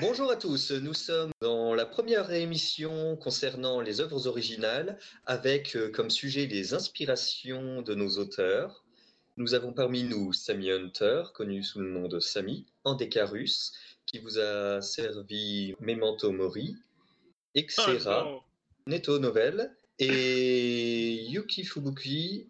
[0.00, 5.90] Bonjour à tous, nous sommes dans la première émission concernant les œuvres originales avec euh,
[5.90, 8.82] comme sujet les inspirations de nos auteurs.
[9.36, 13.72] Nous avons parmi nous Sammy Hunter, connu sous le nom de Sammy, Andecarus,
[14.06, 16.76] qui vous a servi Memento Mori,
[17.54, 18.40] Exera, Oh,
[18.86, 22.48] Neto Novel et Yuki Fubuki.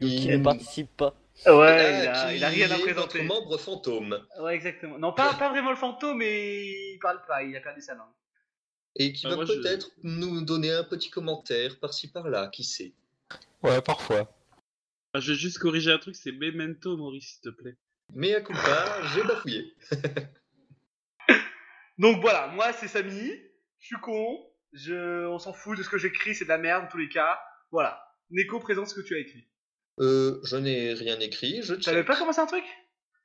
[0.00, 1.14] Qui ne participe pas.
[1.46, 3.22] Ouais, il a, qui il a rien à est présenter.
[3.22, 4.98] Notre membre fantôme Ouais, exactement.
[4.98, 8.12] Non, pas, pas vraiment le fantôme, mais il parle pas, il a perdu sa langue.
[8.96, 12.92] et qui Ah, va je- peut-être nous donner un petit commentaire par-ci par-là, qui sait.
[13.62, 14.30] Ouais, parfois.
[15.14, 17.76] Ah, je vais juste corriger un truc, c'est Memento Mori, s'il te plaît.
[18.14, 19.74] Mais à coup pas, j'ai bafouillé.
[21.98, 23.32] Donc voilà, moi c'est Samy,
[23.78, 24.38] je suis con,
[24.72, 25.26] je...
[25.26, 27.40] on s'en fout de ce que j'écris, c'est de la merde en tous les cas.
[27.70, 28.02] Voilà.
[28.30, 29.46] Neko présente ce que tu as écrit.
[30.02, 32.04] Euh, je n'ai rien écrit, je check.
[32.06, 32.64] pas commencé un truc?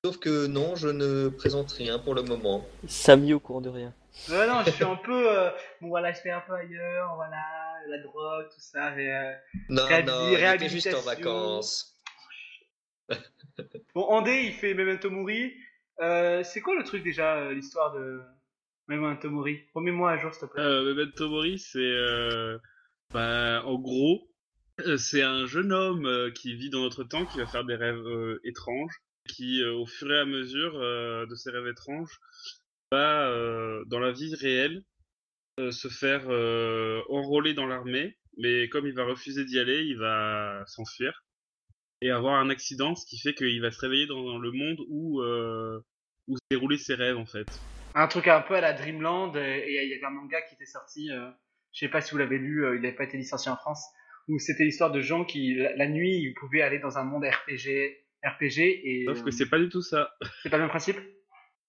[0.05, 2.65] Sauf que non, je ne présente rien pour le moment.
[2.87, 3.93] Samy au courant de rien.
[4.29, 5.29] Ouais, non, je suis un peu.
[5.37, 5.49] euh,
[5.81, 7.37] Bon, voilà, je fais un peu ailleurs, voilà,
[7.87, 8.91] la drogue, tout ça.
[8.95, 9.33] Mais, euh,
[9.69, 11.01] Non, non, il était juste en réhabilitation.
[11.01, 11.93] vacances.
[13.95, 15.53] Bon, Andé, il fait Memento Mori.
[15.99, 18.21] Euh, c'est quoi le truc déjà, euh, l'histoire de
[18.87, 19.61] Memento Mori?
[19.73, 20.61] Remets-moi à jour, s'il te plaît.
[20.61, 21.79] Euh, Memento Mori, c'est...
[21.79, 22.59] Euh,
[23.11, 24.27] bah, en gros, euh,
[24.97, 28.07] c'est un jeune homme euh, qui vit dans notre temps, qui va faire des rêves
[28.07, 32.19] euh, étranges, qui, euh, au fur et à mesure euh, de ses rêves étranges,
[32.91, 34.83] va, euh, dans la vie réelle,
[35.59, 39.97] euh, se faire euh, enrôler dans l'armée, mais comme il va refuser d'y aller, il
[39.97, 41.23] va s'enfuir
[42.01, 45.21] et avoir un accident, ce qui fait qu'il va se réveiller dans, le monde où,
[45.21, 45.79] euh,
[46.27, 47.47] où se ses rêves, en fait.
[47.95, 50.55] Un truc un peu à la Dreamland, euh, et il y avait un manga qui
[50.55, 51.29] était sorti, euh,
[51.73, 53.83] je sais pas si vous l'avez lu, euh, il n'avait pas été licencié en France,
[54.27, 57.23] où c'était l'histoire de gens qui, la, la nuit, ils pouvaient aller dans un monde
[57.25, 59.05] RPG, RPG et.
[59.07, 60.11] Sauf que euh, c'est pas du tout ça.
[60.43, 60.97] c'est pas le même principe?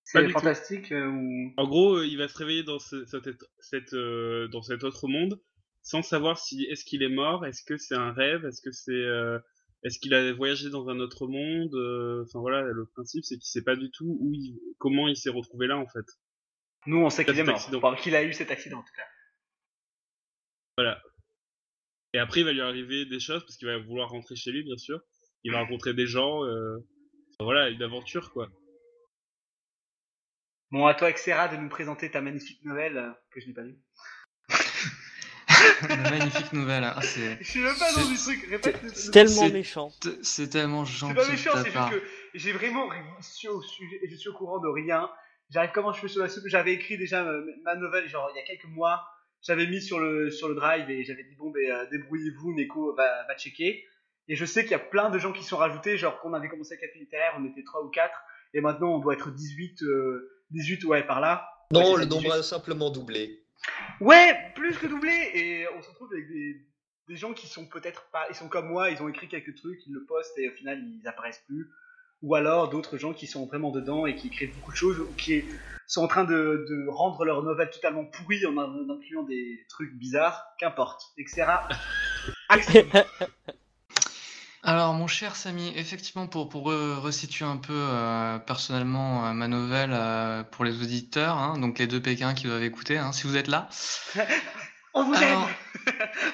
[0.05, 1.53] C'est fantastique euh, ou.
[1.59, 3.29] En gros, euh, il va se réveiller dans, ce- cette,
[3.61, 5.41] cette, euh, dans cet autre monde
[5.83, 8.91] sans savoir si est-ce qu'il est mort, est-ce que c'est un rêve, est-ce que c'est
[8.93, 9.39] euh,
[9.85, 11.75] est-ce qu'il a voyagé dans un autre monde.
[12.27, 15.31] Enfin voilà, le principe c'est qu'il sait pas du tout où il, comment il s'est
[15.31, 16.05] retrouvé là en fait.
[16.87, 17.71] Nous, on sait qu'il est mort.
[17.75, 19.05] Enfin, qu'il a eu cet accident en tout cas.
[22.15, 24.63] Et après, il va lui arriver des choses parce qu'il va vouloir rentrer chez lui,
[24.65, 25.01] bien sûr.
[25.45, 26.45] Il va rencontrer des gens.
[26.45, 26.79] euh,
[27.33, 28.49] enfin, voilà, une aventure quoi.
[30.71, 33.63] Bon, à toi, Xera, de nous présenter ta magnifique nouvelle euh, que je n'ai pas
[33.63, 33.79] lue.
[35.89, 36.85] Une magnifique nouvelle.
[36.85, 37.01] hein.
[37.03, 38.83] C'est Je sais même pas C'est- du truc, répète.
[38.83, 39.91] le- C'est le- tellement méchant.
[40.23, 41.91] c'est tellement C'est gentil pas de méchant, ta c'est juste part.
[41.91, 42.03] que
[42.35, 42.89] j'ai vraiment.
[43.21, 45.11] Je suis, au sujet- je suis au courant de rien.
[45.51, 46.45] J'arrive comment je fais sur la soupe.
[46.47, 49.07] J'avais écrit déjà euh, ma nouvelle, genre il y a quelques mois.
[49.43, 52.95] J'avais mis sur le, sur le drive et j'avais dit bon, ben, euh, débrouillez-vous, Neko
[52.95, 53.85] va, va checker.
[54.29, 56.49] Et je sais qu'il y a plein de gens qui sont rajoutés, genre qu'on avait
[56.49, 58.13] commencé avec Café Littéraire, on était 3 ou 4.
[58.55, 61.49] Et maintenant on doit être 18, euh, 18 ouais, par là.
[61.71, 62.33] Non, le nombre 18.
[62.33, 63.43] a simplement doublé.
[64.01, 65.13] Ouais, plus que doublé.
[65.35, 66.67] Et on se retrouve avec des,
[67.09, 69.81] des gens qui sont peut-être pas, ils sont comme moi, ils ont écrit quelques trucs,
[69.87, 71.71] ils le postent et au final ils apparaissent plus.
[72.23, 75.15] Ou alors d'autres gens qui sont vraiment dedans et qui écrivent beaucoup de choses ou
[75.15, 75.45] qui
[75.87, 79.95] sont en train de, de rendre leur nouvelle totalement pourrie en en incluant des trucs
[79.97, 80.45] bizarres.
[80.59, 81.47] Qu'importe, etc.
[84.63, 89.47] Alors, mon cher Samy, effectivement, pour, pour re- resituer un peu euh, personnellement euh, ma
[89.49, 93.27] nouvelle euh, pour les auditeurs, hein, donc les deux Pékins qui doivent écouter, hein, si
[93.27, 93.69] vous êtes là.
[94.95, 95.55] On vous Alors, aime.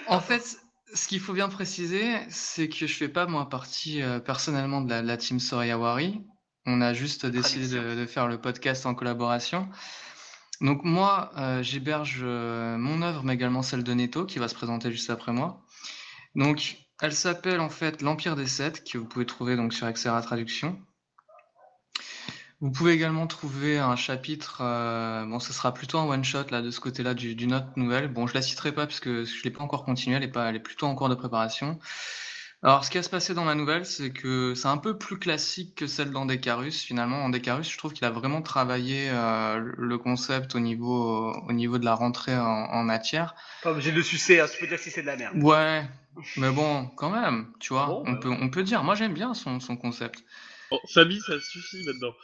[0.06, 0.58] en fait,
[0.94, 4.90] ce qu'il faut bien préciser, c'est que je fais pas moi partie euh, personnellement de
[4.90, 6.22] la, la team Sorayawari.
[6.66, 9.68] On a juste décidé de faire le podcast en collaboration.
[10.60, 14.54] Donc moi, euh, j'héberge euh, mon œuvre, mais également celle de Neto, qui va se
[14.54, 15.62] présenter juste après moi.
[16.34, 20.22] Donc, elle s'appelle en fait L'Empire des Sept, que vous pouvez trouver donc sur Xera
[20.22, 20.80] Traduction.
[22.64, 26.70] Vous pouvez également trouver un chapitre, euh, bon, ce sera plutôt un one-shot là de
[26.70, 28.08] ce côté-là du- d'une autre nouvelle.
[28.08, 30.48] Bon, je la citerai pas parce que je l'ai pas encore continué, elle est pas,
[30.48, 31.78] elle est plutôt en cours de préparation.
[32.62, 35.18] Alors, ce qui va se passer dans ma nouvelle, c'est que c'est un peu plus
[35.18, 36.80] classique que celle d'Andecarus.
[36.82, 41.76] Finalement, Andecarus, je trouve qu'il a vraiment travaillé euh, le concept au niveau, au niveau
[41.76, 43.34] de la rentrée en, en matière.
[43.62, 45.36] Pas obligé de le sucer, hein, tu peux dire si c'est de la merde.
[45.42, 45.84] Ouais,
[46.38, 48.82] mais bon, quand même, tu vois, Bon, on bah peut, on peut dire.
[48.82, 50.24] Moi, j'aime bien son, son concept.
[50.70, 52.14] Oh, Samy, ça suffit maintenant.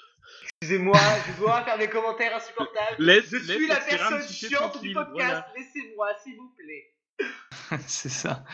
[0.63, 2.97] Excusez-moi, je dois faire des commentaires insupportables.
[2.99, 5.11] Laisse, Je suis la personne chiante du podcast.
[5.15, 5.47] voilà.
[5.57, 7.79] Laissez-moi, s'il vous plaît.
[7.87, 8.45] c'est ça.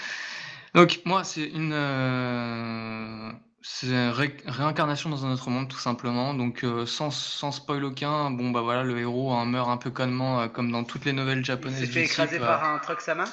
[0.73, 3.33] Donc moi, c'est une, euh,
[3.69, 6.35] c'est ré- réincarnation dans un autre monde, tout simplement.
[6.35, 9.91] Donc euh, sans, sans spoil aucun, bon bah voilà, le héros hein, meurt un peu
[9.91, 11.81] connement, euh, comme dans toutes les nouvelles Il japonaises.
[11.81, 13.25] s'est du fait écraser type, euh, par un truck Sama.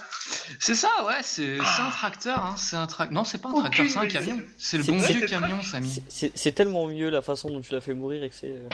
[0.59, 3.13] C'est ça, ouais, c'est c'est un tracteur, hein, c'est un tracteur.
[3.13, 4.41] Non, c'est pas un tracteur, c'est un camion.
[4.57, 5.61] C'est le bon vieux camion.
[5.61, 6.01] Samy.
[6.09, 8.51] C'est- tellement mieux la façon dont tu l'as fait mourir et que c'est.
[8.51, 8.69] euh,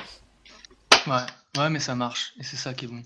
[1.07, 1.25] Ouais,
[1.61, 3.01] ouais, mais ça marche, et c'est ça qui est bon.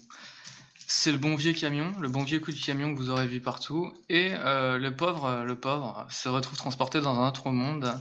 [0.87, 3.39] C'est le bon vieux camion, le bon vieux coup de camion que vous aurez vu
[3.41, 7.99] partout, et euh, le pauvre, le pauvre se retrouve transporté dans un autre monde,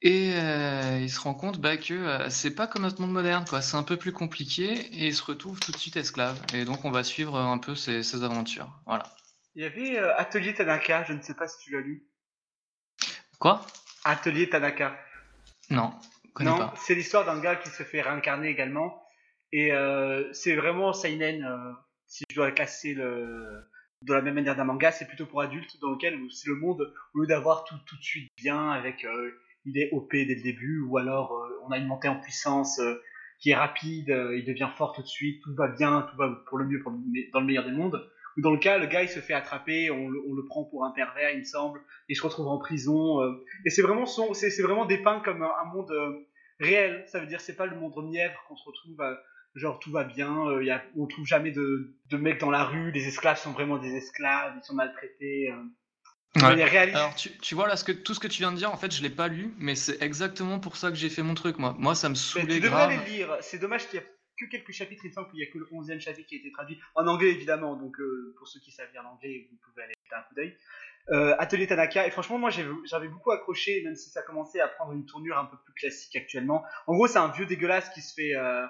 [0.00, 3.44] et euh, il se rend compte bah, que euh, c'est pas comme notre monde moderne,
[3.48, 3.62] quoi.
[3.62, 6.40] C'est un peu plus compliqué, et il se retrouve tout de suite esclave.
[6.54, 8.70] Et donc on va suivre un peu ses, ses aventures.
[8.86, 9.04] Voilà.
[9.56, 12.06] Il y avait euh, Atelier Tanaka, je ne sais pas si tu l'as lu.
[13.40, 13.66] Quoi?
[14.04, 14.96] Atelier Tanaka.
[15.70, 15.92] Non,
[16.32, 16.74] connais Non, pas.
[16.76, 19.02] c'est l'histoire d'un gars qui se fait réincarner également.
[19.52, 21.72] Et euh, c'est vraiment Seinen, euh,
[22.06, 23.62] si je dois classer le...
[24.02, 26.92] de la même manière d'un manga, c'est plutôt pour adultes, dans lequel c'est le monde,
[27.14, 29.30] au lieu d'avoir tout, tout de suite bien, avec euh,
[29.64, 32.80] il est OP dès le début, ou alors on a une montée en puissance
[33.40, 36.58] qui est rapide, il devient fort tout de suite, tout va bien, tout va pour
[36.58, 36.82] le mieux
[37.32, 38.08] dans le meilleur des mondes.
[38.36, 40.90] Ou dans le cas, le gars il se fait attraper, on, le- prend pour un
[40.92, 43.20] pervers, il me semble, et il se retrouve en prison.
[43.66, 45.92] et c'est vraiment, c'est, vraiment dépeint comme un, monde
[46.60, 47.04] réel.
[47.08, 49.02] Ça veut dire c'est pas le monde mièvre qu'on se retrouve,
[49.54, 52.64] genre tout va bien, euh, y a, on trouve jamais de, de mecs dans la
[52.64, 55.50] rue, les esclaves sont vraiment des esclaves, ils sont maltraités.
[55.52, 55.62] Euh,
[56.36, 56.42] Ouais.
[56.42, 56.96] manière réaliste.
[56.96, 58.76] Alors tu, tu vois là ce que, tout ce que tu viens de dire en
[58.76, 61.58] fait je l'ai pas lu mais c'est exactement pour ça que j'ai fait mon truc
[61.58, 61.74] moi.
[61.78, 63.06] Moi ça me Mais saoulait tu devrais grave.
[63.06, 63.36] les lire.
[63.40, 64.04] C'est dommage qu'il y a
[64.38, 65.02] que quelques chapitres.
[65.04, 67.06] Il me semble qu'il y a que le 11e chapitre qui a été traduit en
[67.06, 67.76] anglais évidemment.
[67.76, 70.56] Donc euh, pour ceux qui savent lire l'anglais, vous pouvez aller jeter un coup d'œil.
[71.10, 72.06] Euh, Atelier Tanaka.
[72.06, 75.46] Et franchement, moi j'avais beaucoup accroché, même si ça commençait à prendre une tournure un
[75.46, 76.62] peu plus classique actuellement.
[76.86, 78.66] En gros, c'est un vieux dégueulasse qui se fait euh,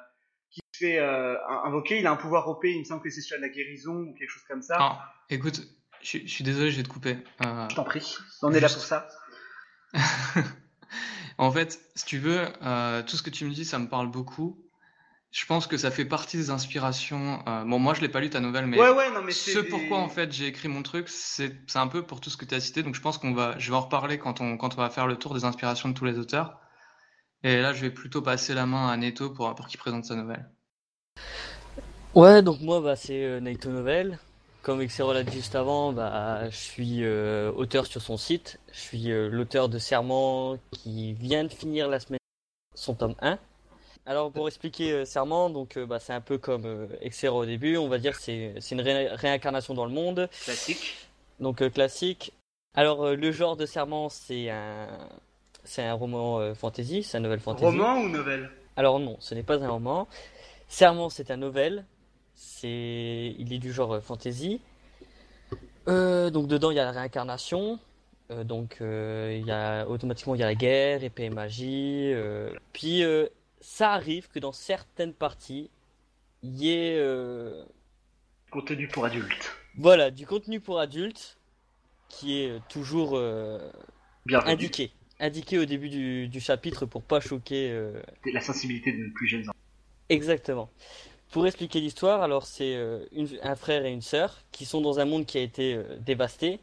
[0.78, 1.98] se fait euh, invoquer.
[2.00, 2.64] Il a un pouvoir OP.
[2.64, 4.76] Il me semble que c'est sur la guérison ou quelque chose comme ça.
[4.78, 5.62] Ah, écoute,
[6.02, 7.18] je, je suis désolé je vais te couper.
[7.44, 8.16] Euh, Je t'en prie.
[8.42, 9.08] On est là pour ça.
[11.40, 14.10] En fait, si tu veux, euh, tout ce que tu me dis, ça me parle
[14.10, 14.58] beaucoup.
[15.30, 17.42] Je pense que ça fait partie des inspirations.
[17.66, 19.58] bon, moi, je l'ai pas lu ta nouvelle, mais ouais, ouais, non, mais c'est ce
[19.60, 22.36] des- pourquoi en fait j'ai écrit mon truc, c'est c'est un peu pour tout ce
[22.36, 22.82] que tu as cité.
[22.82, 25.06] Donc, je pense qu'on va, je vais en reparler quand on quand on va faire
[25.06, 26.58] le tour des inspirations de tous les auteurs.
[27.44, 30.16] Et là, je vais plutôt passer la main à Neto pour pour qu'il présente sa
[30.16, 30.50] nouvelle.
[32.14, 34.18] Ouais, donc moi, bah, c'est euh, Naito Novel.
[34.62, 38.58] Comme Xero l'a dit juste avant, bah, je suis euh, auteur sur son site.
[38.72, 42.18] Je suis euh, l'auteur de Serment qui vient de finir la semaine
[42.74, 43.38] son tome 1.
[44.06, 47.88] Alors pour expliquer euh, Serment, donc bah, c'est un peu comme Xero au début, on
[47.88, 50.96] va dire que c'est c'est une ré- réincarnation dans le monde, classique.
[51.40, 52.32] donc classique.
[52.76, 54.86] Alors le genre de Serment, c'est un
[55.64, 57.64] c'est un roman fantasy, c'est un novel fantasy.
[57.64, 58.50] Roman ou nouvelle?
[58.76, 60.08] Alors non, ce n'est pas un roman.
[60.68, 61.84] Serment, c'est un novel.
[62.34, 64.60] C'est, il est du genre euh, fantasy.
[65.88, 67.78] Euh, donc dedans, il y a la réincarnation.
[68.30, 72.12] Euh, donc il y a automatiquement il y a la guerre, épée et magie.
[72.72, 73.02] Puis
[73.60, 75.70] ça arrive que dans certaines parties,
[76.42, 77.02] il y ait
[78.50, 79.52] Contenu pour adultes.
[79.76, 81.36] voilà du contenu pour adultes
[82.08, 83.58] qui est toujours euh,
[84.24, 84.52] Bienvenue.
[84.52, 87.70] indiqué, indiqué au début du, du chapitre pour pas choquer.
[87.70, 88.00] euh,
[88.32, 89.58] La sensibilité de nos plus jeunes enfants.
[90.08, 90.70] Exactement.
[91.32, 93.04] Pour expliquer l'histoire, alors c'est euh,
[93.42, 96.60] un frère et une sœur qui sont dans un monde qui a été euh, dévasté.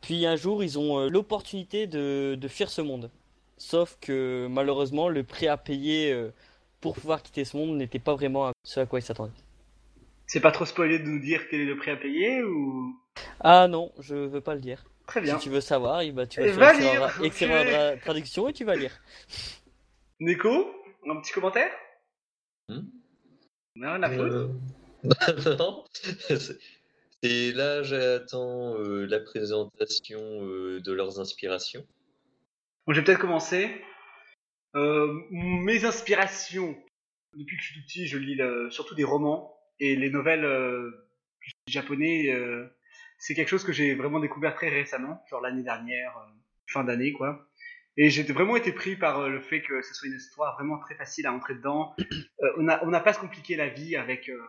[0.00, 3.10] Puis un jour, ils ont euh, l'opportunité de, de fuir ce monde.
[3.56, 6.16] Sauf que malheureusement, le prix à payer
[6.80, 9.32] pour pouvoir quitter ce monde n'était pas vraiment ce à quoi ils s'attendaient.
[10.28, 12.94] C'est pas trop spoilé de nous dire quel est le prix à payer ou?
[13.40, 14.84] Ah non, je veux pas le dire.
[15.08, 15.38] Très bien.
[15.38, 17.24] Si tu veux savoir, eh ben, tu vas Eh, sur va Excellent lire, Dra- ok.
[17.26, 19.00] Excellent Dra- traduction et tu vas lire.
[20.20, 20.66] Neko,
[21.08, 21.70] un petit commentaire?
[22.68, 22.80] Hmm?
[23.76, 24.02] Non.
[24.02, 24.48] Euh,
[25.58, 25.84] non.
[25.92, 26.58] C'est-
[27.22, 31.86] Et là, j'attends euh, la présentation euh, de leurs inspirations.
[32.86, 33.80] Bon, je vais peut-être commencer.
[34.76, 36.76] Euh, mes inspirations.
[37.34, 40.44] Depuis que je suis tout petit, je lis le- surtout des romans et les nouvelles
[40.44, 41.08] euh,
[41.68, 42.32] japonais.
[42.32, 42.66] euh,
[43.18, 46.30] c'est quelque chose que j'ai vraiment découvert très récemment, genre l'année dernière, euh,
[46.66, 47.47] fin d'année quoi.
[48.00, 50.78] Et j'ai vraiment été pris par euh, le fait que ce soit une histoire vraiment
[50.78, 51.94] très facile à entrer dedans.
[52.40, 54.40] Euh, on n'a on n'a pas se compliquer la vie avec euh,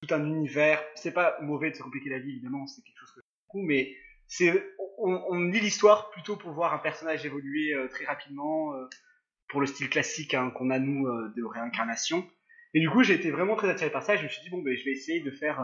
[0.00, 0.82] tout un univers.
[0.94, 3.94] C'est pas mauvais de se compliquer la vie évidemment, c'est quelque chose que j'aime mais
[4.26, 4.66] c'est
[4.96, 8.72] on, lit l'histoire plutôt pour voir un personnage évoluer très rapidement
[9.48, 11.06] pour le style classique hein, qu'on a nous
[11.36, 12.26] de réincarnation.
[12.72, 14.14] Et du coup, j'ai été vraiment très attiré par ça.
[14.14, 15.62] et Je me suis dit bon, ben, je vais essayer de faire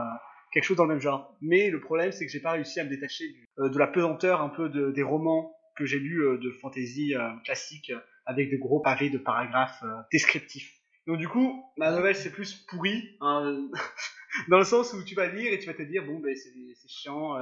[0.52, 1.34] quelque chose dans le même genre.
[1.40, 3.24] Mais le problème, c'est que j'ai pas réussi à me détacher
[3.56, 7.30] de la pesanteur un peu de- des romans que j'ai lus euh, de fantasy euh,
[7.44, 7.92] classique
[8.26, 10.72] avec de gros pavés de paragraphes euh, descriptifs.
[11.06, 13.68] Donc du coup, ma nouvelle c'est plus pourri, hein,
[14.48, 16.88] dans le sens où tu vas lire et tu vas te dire bon ben c'est
[16.88, 17.36] chiant,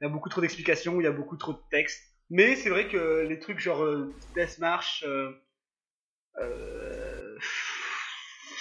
[0.00, 2.10] il y a beaucoup trop d'explications, il y a beaucoup trop de textes.
[2.30, 5.32] Mais c'est vrai que les trucs genre euh, Death March, euh,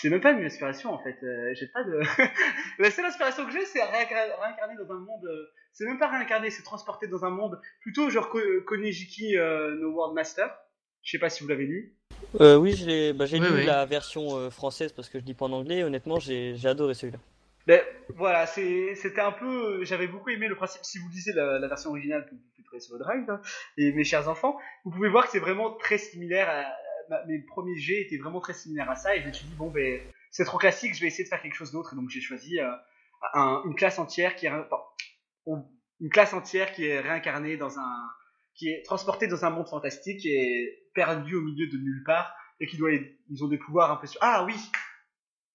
[0.02, 1.18] c'est même pas une inspiration en fait.
[1.24, 2.00] Euh, j'ai pas de.
[2.80, 5.26] La seule inspiration que j'ai, c'est réincar- réincarner dans un monde.
[5.26, 9.76] euh, c'est même pas réincarner, c'est transporter dans un monde plutôt genre Ko- Konejiki euh,
[9.76, 10.50] no World Master.
[11.04, 11.96] Je sais pas si vous l'avez lu.
[12.42, 12.72] Euh, oui,
[13.14, 13.66] bah, j'ai Oui, lu oui.
[13.66, 15.84] la version euh, française parce que je lis pas en anglais.
[15.84, 17.20] Honnêtement, j'ai j'ai adoré celui-là.
[17.68, 17.82] Ben,
[18.16, 19.84] voilà, c'était un peu.
[19.86, 20.84] J'avais beaucoup aimé le principe.
[20.84, 23.42] Si vous lisez la, la version originale que vous pouvez trouver sur le Drive, là,
[23.78, 26.50] et mes chers enfants, vous pouvez voir que c'est vraiment très similaire.
[26.50, 26.66] À,
[27.10, 29.56] ma- mes premiers jets étaient vraiment très similaires à ça, et je me suis dit
[29.56, 30.00] bon ben
[30.32, 31.94] c'est trop classique, je vais essayer de faire quelque chose d'autre.
[31.94, 32.70] Et donc j'ai choisi euh,
[33.34, 34.78] un- une classe entière qui est enfin,
[36.00, 38.10] une classe entière qui est réincarnée dans un,
[38.56, 42.68] qui est transportée dans un monde fantastique et perdue au milieu de nulle part et
[42.68, 44.20] qui doit, ils ont des pouvoirs un peu sur.
[44.22, 44.56] Ah oui,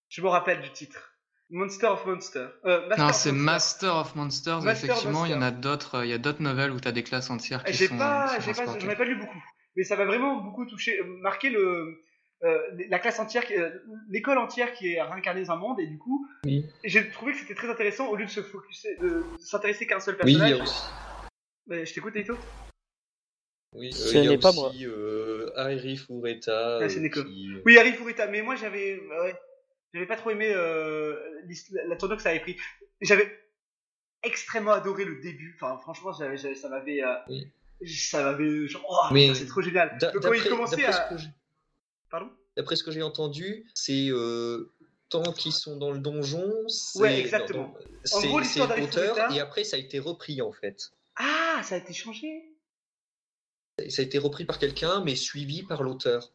[0.08, 1.10] je me rappelle du titre.
[1.50, 2.46] Monster of Monster.
[2.64, 3.30] Euh, Non, c'est.
[3.30, 4.62] Master of Monsters.
[4.62, 5.60] Master Effectivement, il y en a Monsters.
[5.60, 6.04] d'autres.
[6.04, 7.98] Il y a d'autres novelles où tu as des classes entières qui sont.
[7.98, 9.42] pas, sont pas, j'en ai pas lu beaucoup,
[9.76, 12.02] mais ça m'a vraiment beaucoup touché, euh, marqué le,
[12.42, 13.70] euh, la classe entière, euh,
[14.08, 16.64] l'école entière qui est réincarnée dans un monde et du coup, Oui.
[16.84, 20.00] j'ai trouvé que c'était très intéressant au lieu de se focuser, de, s'intéresser qu'à un
[20.00, 20.60] seul Oui, personnage.
[20.60, 20.92] aussi.
[21.66, 22.38] Mais je t'écoute, Naito.
[23.72, 26.78] Oui, euh, il y a n'est pas aussi euh, Harry Fureta.
[26.80, 29.34] Ah, qui- Oui, Harry Furita, mais moi j'avais, ouais,
[29.92, 31.18] j'avais pas trop aimé euh,
[31.86, 32.56] la tournure que ça avait pris.
[33.00, 33.28] J'avais
[34.22, 35.56] extrêmement adoré le début.
[35.60, 36.28] Enfin, franchement, ça
[36.68, 37.48] m'avait, euh, Oui.
[37.86, 39.96] Ça m'avait, genre, oh, Mais c'est trop génial.
[40.00, 41.28] d'a- Donc quand il d'après- commençait d'après à, ce que j'ai-
[42.10, 42.30] pardon?
[42.56, 44.72] D'après ce que j'ai entendu, c'est euh,
[45.10, 47.68] tant qu'ils sont dans le donjon, c'est Ouais, exactement.
[47.68, 48.72] dans- En c'est- gros, l'histoire
[49.32, 50.90] et après ça a été repris en fait.
[51.16, 52.28] Ah, ça a été changé?
[53.88, 56.32] Ça a été repris par quelqu'un mais suivi par l'auteur.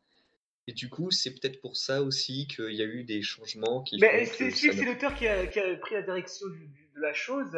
[0.68, 3.98] Et du coup, c'est peut-être pour ça aussi qu'il y a eu des changements qui
[4.00, 7.50] Mais c'est l'auteur qui a, qui a pris la direction du- du- de la chose.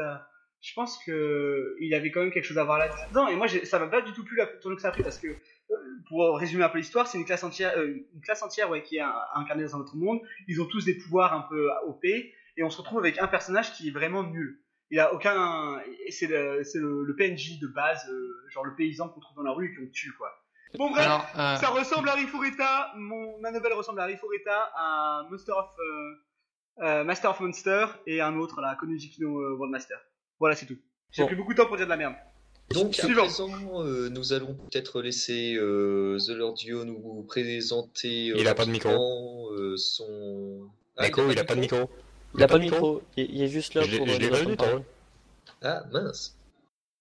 [0.61, 3.27] Euh, Je pense que il avait quand même quelque chose à voir là-dedans.
[3.27, 5.17] Et moi, ça m'a pas du tout plu la tournure que ça a pris parce
[5.17, 5.75] que, euh,
[6.07, 8.97] pour résumer un peu l'histoire, c'est une classe entière, euh, une classe entière ouais, qui
[8.97, 9.03] est
[9.35, 10.21] incarnée dans un autre monde.
[10.47, 13.73] Ils ont tous des pouvoirs un peu OP et on se retrouve avec un personnage
[13.73, 14.61] qui est vraiment nul.
[14.93, 19.21] Il a aucun, c'est le, le, le PNJ de base, euh, genre le paysan qu'on
[19.21, 20.29] trouve dans la rue et qu'on tue quoi.
[20.77, 22.91] Bon bref, Alors, euh, ça ressemble à Harry Fureta.
[22.95, 27.85] Mon, ma nouvelle ressemble à Harry Fureta, à Monster of, euh, euh, Master of Monster
[28.05, 29.97] et un autre, là, Konujiki no euh, World Master.
[30.41, 30.77] Voilà, c'est tout.
[31.11, 31.27] J'ai Bon.
[31.27, 32.15] pris beaucoup de temps pour dire de la merde.
[32.71, 33.23] Donc à Suivant.
[33.23, 33.49] présent,
[33.85, 38.31] euh, nous allons peut-être laisser euh, The Lord Dio nous présenter.
[38.31, 39.51] euh, Il a pas de micro.
[39.53, 40.69] euh, son.
[40.97, 41.89] Ah, il a pas de micro.
[42.35, 43.01] Il a pas de micro.
[43.17, 44.57] Il, il est juste là Je pour je l'ai.
[45.61, 46.37] Ah mince.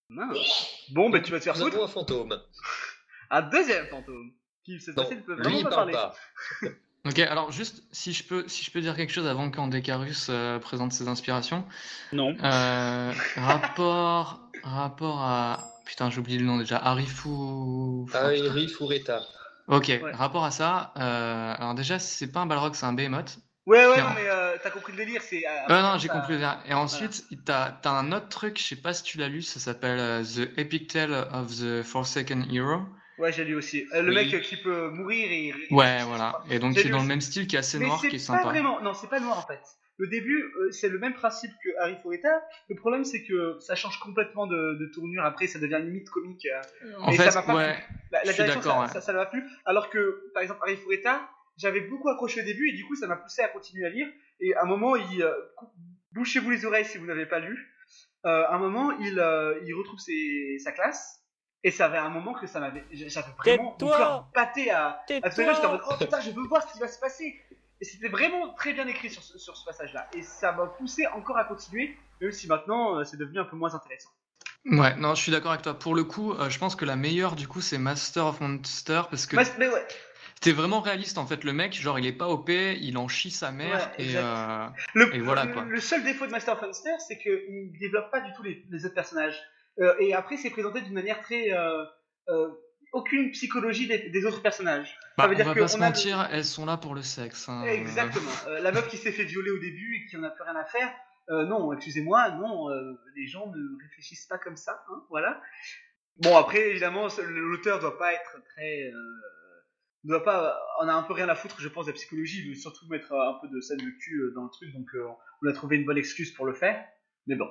[0.09, 0.66] Mince.
[0.90, 2.38] Bon, bah tu vas te faire avons un fantôme.
[3.30, 4.32] Un deuxième fantôme.
[4.64, 6.14] Qui cette Non, fois-ci ne peut lui vraiment pas parle parler.
[6.62, 6.68] pas.
[7.07, 10.59] Ok, alors juste si je peux si je peux dire quelque chose avant qu'Andecarus euh,
[10.59, 11.64] présente ses inspirations.
[12.12, 12.37] Non.
[12.45, 16.76] Euh, rapport rapport à putain j'ai oublié le nom déjà.
[16.76, 17.28] Arifu.
[18.12, 19.23] Harry Fureta.
[19.66, 20.12] Ok, Ouais.
[20.12, 20.92] rapport à ça.
[20.99, 23.38] euh, alors déjà c'est pas un Balrog, c'est un Behemoth.
[23.66, 24.09] Ouais, ouais, Non.
[24.16, 25.42] mais euh, t'as compris le délire, c'est.
[25.69, 26.37] non, j'ai compris.
[26.37, 26.59] bien.
[26.66, 29.61] Et ensuite, t'as t'as un autre truc, je sais pas si tu l'as lu, ça
[29.61, 32.83] s'appelle euh, The Epic Tale of the Forsaken Hero.
[33.21, 33.87] Ouais, j'ai lu aussi.
[33.95, 34.31] Euh, le Oui.
[34.33, 35.53] mec qui peut mourir et.
[35.73, 36.43] Ouais, voilà.
[36.50, 38.00] Et donc J'ai qui est lu dans le même style, qui est assez Mais noir,
[38.00, 38.45] c'est qui est pas sympa.
[38.50, 38.81] vraiment.
[38.81, 39.61] Non, c'est pas noir en fait.
[39.99, 42.43] Le début, euh, c'est le même principe que Harry Fureta.
[42.71, 45.23] Le problème, c'est que ça change complètement de, de tournure.
[45.25, 46.47] Après, ça devient limite comique.
[46.47, 46.93] euh.
[47.00, 47.77] En Mais fait, ça m'a pas ouais.
[48.11, 48.93] La, la Je suis direction, d'accord, ça, ouais.
[48.95, 49.43] ça, ça ne m'a plu.
[49.67, 53.07] Alors que, par exemple, Harry Fureta, j'avais beaucoup accroché au début et du coup, ça
[53.07, 54.09] m'a poussé à continuer à lire.
[54.41, 55.23] Et à un moment, il.
[56.12, 57.57] Bouchez-vous les oreilles si vous n'avez pas lu.
[58.25, 61.20] Euh, à un moment, il, euh, il retrouve ses- sa classe.
[61.62, 62.85] Et ça avait un moment que ça m'avait.
[62.90, 63.76] J'avais vraiment.
[63.81, 65.02] Mon cœur batté à.
[65.07, 67.40] Tais-toi Absolument, j'étais en mode, oh putain, je veux voir ce qui va se passer.
[67.83, 70.09] Et c'était vraiment très bien écrit sur ce, sur ce passage-là.
[70.14, 73.57] Et ça m'a poussé encore à continuer, même si maintenant euh, c'est devenu un peu
[73.57, 74.11] moins intéressant.
[74.67, 75.79] Ouais, non, je suis d'accord avec toi.
[75.79, 79.02] Pour le coup, euh, je pense que la meilleure, du coup, c'est Master of Monster,
[79.11, 79.87] parce que Mas- Mais ouais,
[80.35, 81.43] c'était vraiment réaliste, en fait.
[81.45, 84.67] Le mec, genre, il est pas OP, il en chie sa mère, Ouais, et, euh,
[84.95, 85.62] le, Et voilà, le- quoi.
[85.64, 88.85] le seul défaut de Master of Monster, c'est qu'il développe pas du tout les, les
[88.85, 89.40] autres personnages.
[89.79, 91.53] Euh, et après, c'est présenté d'une manière très.
[91.53, 91.85] euh,
[92.29, 92.49] euh,
[92.93, 94.99] aucune psychologie des, des autres personnages.
[95.17, 97.03] bah, veut on dire va que pas se on mentir, elles sont là pour le
[97.03, 97.49] sexe.
[97.49, 97.62] hein.
[97.62, 98.31] Exactement.
[98.49, 100.57] Euh, la meuf qui s'est fait violer au début et qui en a plus rien
[100.57, 100.93] à faire.
[101.31, 105.41] euh, non, excusez-moi, non, euh, les gens ne réfléchissent pas comme ça, hein, voilà.
[106.17, 108.91] Bon, après, évidemment, l'auteur doit pas être très.
[108.93, 108.93] Euh,
[110.03, 110.59] doit pas.
[110.81, 112.43] On a un peu rien à foutre, je pense, de la psychologie.
[112.45, 115.07] Il veut surtout mettre un peu de scène de cul dans le truc, donc euh,
[115.45, 116.85] on a trouvé une bonne excuse pour le faire.
[117.29, 117.49] Mais bon.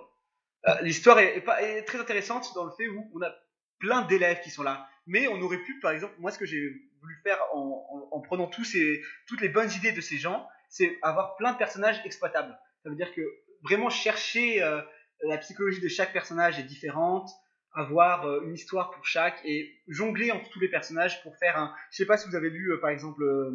[0.67, 3.33] Euh, L'histoire est, est pas- est très intéressante dans le fait où on a
[3.79, 4.87] plein d'élèves qui sont là.
[5.07, 6.69] Mais on aurait pu, par exemple, moi, ce que j'ai
[7.01, 10.47] voulu faire en, en- en prenant tous ces, toutes les bonnes idées de ces gens,
[10.69, 12.57] c'est avoir plein de personnages exploitables.
[12.83, 13.21] Ça veut dire que
[13.63, 14.81] vraiment chercher euh,
[15.23, 17.29] la psychologie de chaque personnage est différente,
[17.73, 21.73] avoir euh, une histoire pour chaque et jongler entre tous les personnages pour faire un.
[21.91, 23.51] Je sais pas si vous avez lu euh, par exemple euh,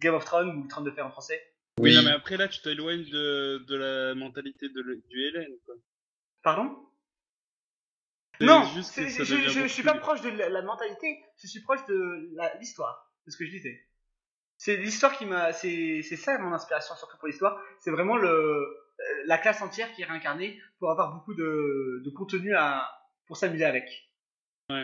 [0.00, 1.40] Game of Thrones ou le Trône de Fer en français.
[1.78, 1.96] Oui, Oui.
[1.96, 5.52] non, mais après là, tu t'éloignes de, de la mentalité de du Hélène.
[5.64, 5.74] Quoi.
[6.42, 6.76] Pardon?
[8.40, 10.48] Non, juste c'est- que je, ça devient je- je beaucoup suis pas proche de la,
[10.48, 13.86] la mentalité, je suis proche de la- l'histoire, c'est ce que je disais.
[14.56, 17.58] C'est l'histoire qui m'a, c'est c'est ça mon inspiration surtout pour l'histoire.
[17.80, 22.10] C'est vraiment le euh, la classe entière qui est réincarnée pour avoir beaucoup de, de
[22.10, 22.90] contenu à
[23.26, 23.84] pour s'amuser avec.
[24.70, 24.76] Ok.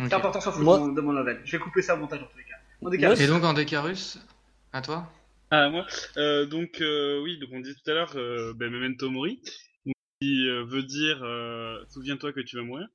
[0.00, 1.40] C'est important sur Moi- mon, de mon novel.
[1.44, 2.56] Je vais couper ça au montage en tous les cas.
[2.80, 3.20] En.
[3.20, 4.18] Et donc en Décarus,
[4.72, 5.08] à toi?
[5.50, 9.08] Ah, moi Euh, Donc, euh, oui, donc on disait tout à l'heure, euh, ben, Memento
[9.10, 9.40] Mori,
[10.22, 12.86] qui euh, veut dire euh, Souviens-toi que tu vas mourir.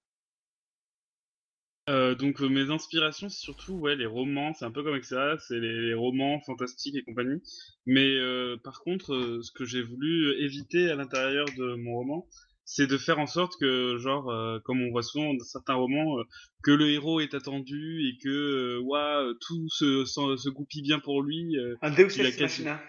[1.89, 5.37] Euh, donc, euh, mes inspirations, c'est surtout ouais, les romans, c'est un peu comme ça,
[5.39, 7.41] c'est les, les romans fantastiques et compagnie.
[7.85, 12.27] Mais euh, par contre, euh, ce que j'ai voulu éviter à l'intérieur de mon roman,
[12.65, 16.19] c'est de faire en sorte que, genre, euh, comme on voit souvent dans certains romans,
[16.19, 16.23] euh,
[16.61, 20.99] que le héros est attendu et que euh, ouah, tout se, se, se goupille bien
[20.99, 21.57] pour lui.
[21.57, 22.81] euh, Un Deus Ex Machina.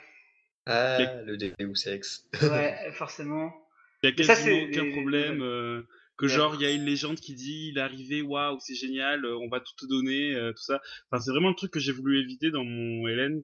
[0.67, 1.53] Ah, le Deus
[1.87, 2.27] Ex.
[2.43, 3.53] Ouais, forcément.
[4.03, 5.43] Il y a ça, aucun problème.
[5.43, 5.83] euh,
[6.17, 6.33] que Ouais.
[6.33, 9.37] genre, il y a une légende qui dit il est arrivé, waouh, c'est génial, euh,
[9.39, 10.81] on va tout te donner, euh, tout ça.
[11.11, 13.43] Enfin, c'est vraiment le truc que j'ai voulu éviter dans mon Hélène.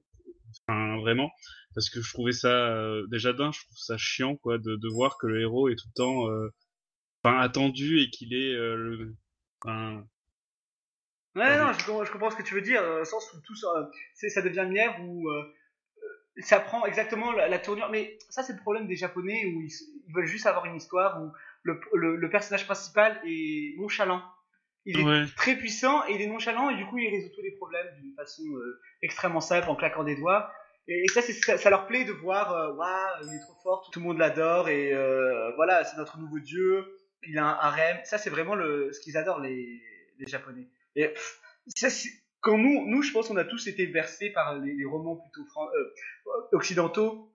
[0.67, 1.31] Enfin, vraiment.
[1.73, 5.17] Parce que je trouvais ça, déjà d'un, je trouve ça chiant, quoi, de, de voir
[5.17, 6.29] que le héros est tout le temps
[7.23, 8.53] enfin, attendu et qu'il est.
[8.53, 9.15] le...
[9.63, 10.05] enfin,
[11.35, 13.41] Ouais, non, je, comprends- je comprends ce que tu veux dire, dans le sens où
[13.41, 13.89] tout ça,
[14.29, 15.43] ça devient mièvre, où euh,
[16.39, 17.89] ça prend exactement la, la tournure.
[17.89, 19.71] Mais ça, c'est le problème des Japonais, où ils,
[20.13, 21.31] veulent juste avoir une histoire où
[21.63, 24.21] le, le, le personnage principal est nonchalant.
[24.85, 25.25] Il est Ouais.
[25.35, 28.13] très puissant et il est nonchalant, et du coup, il résout tous les problèmes d'une
[28.13, 30.51] façon euh, extrêmement simple, en claquant des doigts.
[30.87, 33.89] Et, et ça, ça, ça leur plaît de voir, euh, waouh, il est trop fort,
[33.91, 36.85] tout le monde l'adore, et euh, voilà, c'est notre nouveau dieu,
[37.23, 37.97] il a un harem.
[38.03, 39.81] Ça, c'est vraiment le, ce qu'ils adorent, les,
[40.19, 40.67] les Japonais.
[40.95, 41.39] Et pff,
[41.75, 42.11] ça, c'est-
[42.45, 45.45] quand nous, nous, je pense qu'on a tous été versés par les, les romans plutôt
[45.61, 45.91] euh,
[46.51, 47.33] occidentaux,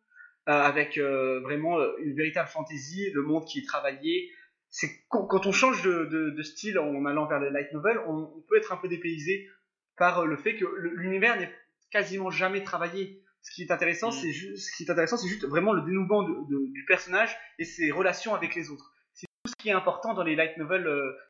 [0.48, 4.30] euh, avec euh, vraiment une véritable fantaisie, le monde qui est travaillé.
[4.70, 7.98] C'est quand, quand on change de, de- de style en allant vers les light novels,
[8.06, 9.48] on, on peut être un peu dépaysé
[9.96, 10.64] par le fait que
[10.94, 11.52] l'univers n'est
[11.90, 13.22] quasiment jamais travaillé.
[13.42, 14.12] Ce qui est intéressant, Mm.
[14.12, 17.64] c'est juste, ce qui est intéressant, c'est juste vraiment le dénouement de- du personnage et
[17.64, 18.92] ses relations avec les autres.
[19.12, 20.88] C'est tout ce qui est important dans les light novels.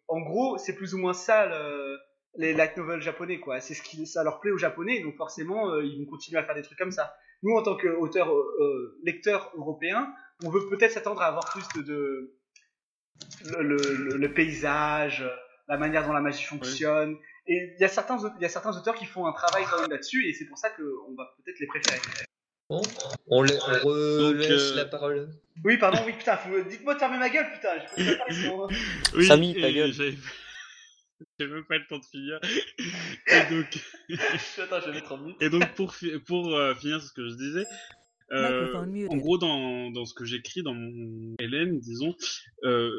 [0.09, 1.97] en gros, c'est plus ou moins ça le-
[2.37, 3.61] les light novels japonais, quoi.
[3.61, 6.45] C'est ce qui ça leur plaît aux japonais, donc forcément, euh, ils vont continuer à
[6.45, 7.15] faire des trucs comme ça.
[7.43, 10.13] Nous, en tant qu'auteur, euh, lecteur européen,
[10.45, 12.37] on veut peut-être s'attendre à avoir plus de, de-
[13.59, 15.25] le, le- le paysage,
[15.69, 17.17] la manière dont la magie fonctionne.
[17.47, 19.81] Et il y a certains, il y a certains auteurs qui font un travail quand
[19.81, 21.99] même là-dessus, et c'est pour ça qu'on va peut-être les préférer.
[22.69, 22.83] Bon,
[23.27, 23.53] on, la-
[23.85, 25.29] on relaisse euh, la parole.
[25.65, 27.71] Oui, pardon, oui, putain, faut- dites-moi de fermer ma gueule, putain.
[27.97, 28.69] Je peux pas parler sinon.
[29.15, 29.93] Oui, Samy, ta gueule.
[31.39, 32.39] J'ai même pas le temps de finir.
[32.79, 33.67] Et donc,
[34.59, 35.37] Attends, je vais mettre en mute.
[35.41, 37.67] Et donc pour, fi- pour euh, finir ce que je disais,
[38.33, 38.73] euh,
[39.09, 42.15] en gros dans, dans ce que j'écris dans mon Hélène, disons,
[42.65, 42.91] euh,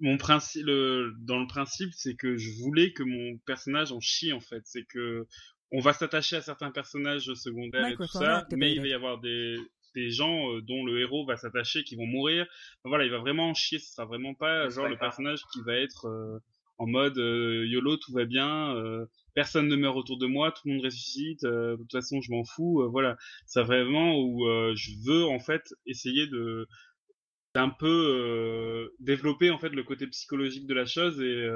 [0.00, 4.32] mon principe, le, dans le principe, c'est que je voulais que mon personnage en chie
[4.32, 4.62] en fait.
[4.64, 5.26] C'est que
[5.70, 8.58] on va s'attacher à certains personnages secondaires et tout ça, activated.
[8.58, 9.56] mais il va y avoir des,
[9.94, 12.44] des gens euh, dont le héros va s'attacher, qui vont mourir.
[12.44, 13.78] Enfin, voilà, il va vraiment en chier.
[13.78, 16.38] Ce sera vraiment pas genre le personnage qui va être euh,
[16.78, 18.74] en mode euh, YOLO, tout va bien.
[18.76, 22.20] euh, personne ne meurt autour de moi, tout le monde ressuscite, euh, de toute façon
[22.20, 23.16] je m'en fous, voilà.
[23.46, 26.66] C'est vraiment où je veux en fait essayer de
[27.54, 31.48] d'un peu développer en fait le côté psychologique de la chose et,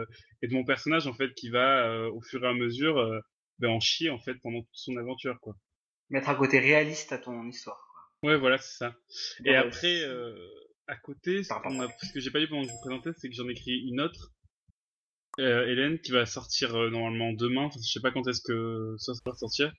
[0.43, 3.21] et de mon personnage en fait qui va au fur et à mesure
[3.59, 5.55] ben, en chier en fait pendant toute son aventure quoi.
[6.11, 7.79] Mettre un côté réaliste à ton histoire.
[8.23, 8.95] Ouais voilà c'est ça.
[9.45, 10.05] Et Ouais, après
[10.89, 13.11] à côté, ce, qu'on a, ce que j'ai pas dit pendant que je vous présentais,
[13.17, 14.33] c'est que j'en ai écrit une autre,
[15.41, 17.65] euh, Hélène, qui va sortir euh, normalement demain.
[17.65, 19.73] Enfin, je sais pas quand est-ce que ça va sortir.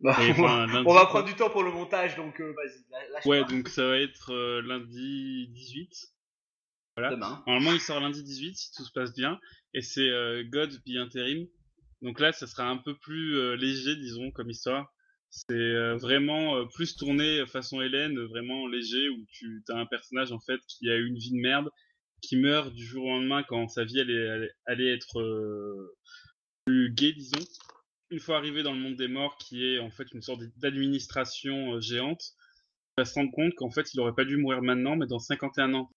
[0.00, 1.08] Bah, Et, on, va, enfin, lundi, on va quoi.
[1.10, 3.48] prendre du temps pour le montage, donc euh, vas-y, Ouais, pas.
[3.48, 5.90] donc ça va être lundi 18.
[6.96, 7.10] voilà.
[7.10, 7.42] Demain.
[7.46, 9.38] Normalement, il sort lundi 18 si tout se passe bien.
[9.74, 10.08] Et c'est
[10.50, 11.46] God puis Intérim.
[12.02, 14.92] Donc là, ça sera un peu plus léger, disons, comme histoire.
[15.30, 20.60] C'est vraiment plus tourné façon Hélène, vraiment léger, où tu as un personnage en fait
[20.68, 21.70] qui a eu une vie de merde,
[22.22, 25.96] qui meurt du jour au lendemain quand sa vie allait, être euh,
[26.64, 27.44] plus gaie, disons.
[28.10, 31.74] Une fois arrivé dans le monde des morts, qui est en fait une sorte d'administration
[31.74, 32.22] euh, géante,
[32.96, 35.18] il va se rendre compte qu'en fait il aurait pas dû mourir maintenant, mais dans
[35.18, 35.90] 51 ans.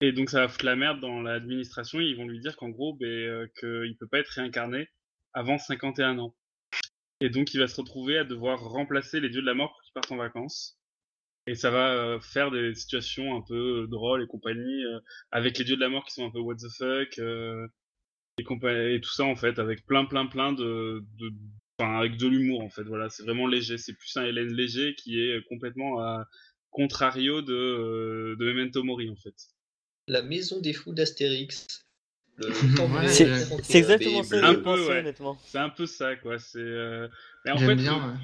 [0.00, 2.96] Et donc ça va foutre la merde dans l'administration, ils vont lui dire qu'en gros,
[3.02, 4.88] euh, qu'il peut pas être réincarné
[5.32, 6.36] avant 51 ans.
[7.20, 9.82] Et donc il va se retrouver à devoir remplacer les dieux de la mort pour
[9.82, 10.76] qu'ils partent en vacances.
[11.46, 15.00] Et ça va euh, faire des situations un peu euh, drôles et compagnie, euh,
[15.32, 17.66] avec les dieux de la mort qui sont un peu what the fuck, euh,
[18.38, 21.02] et, et tout ça en fait, avec plein plein plein de...
[21.18, 21.30] de
[21.80, 23.78] Enfin, avec de l'humour en fait, voilà, c'est vraiment léger.
[23.78, 26.28] C'est plus un Hélène léger qui est complètement à
[26.70, 29.34] contrario de, de Memento Mori en fait.
[30.06, 31.86] La maison des fous d'Astérix.
[32.38, 35.00] Ouais, C'est exactement ça Un peu, ouais.
[35.00, 35.38] honnêtement.
[35.44, 36.38] C'est un peu ça, quoi.
[36.38, 36.58] C'est.
[36.58, 37.08] euh,
[37.44, 37.94] mais en fait, bien.
[37.94, 38.14] ouais.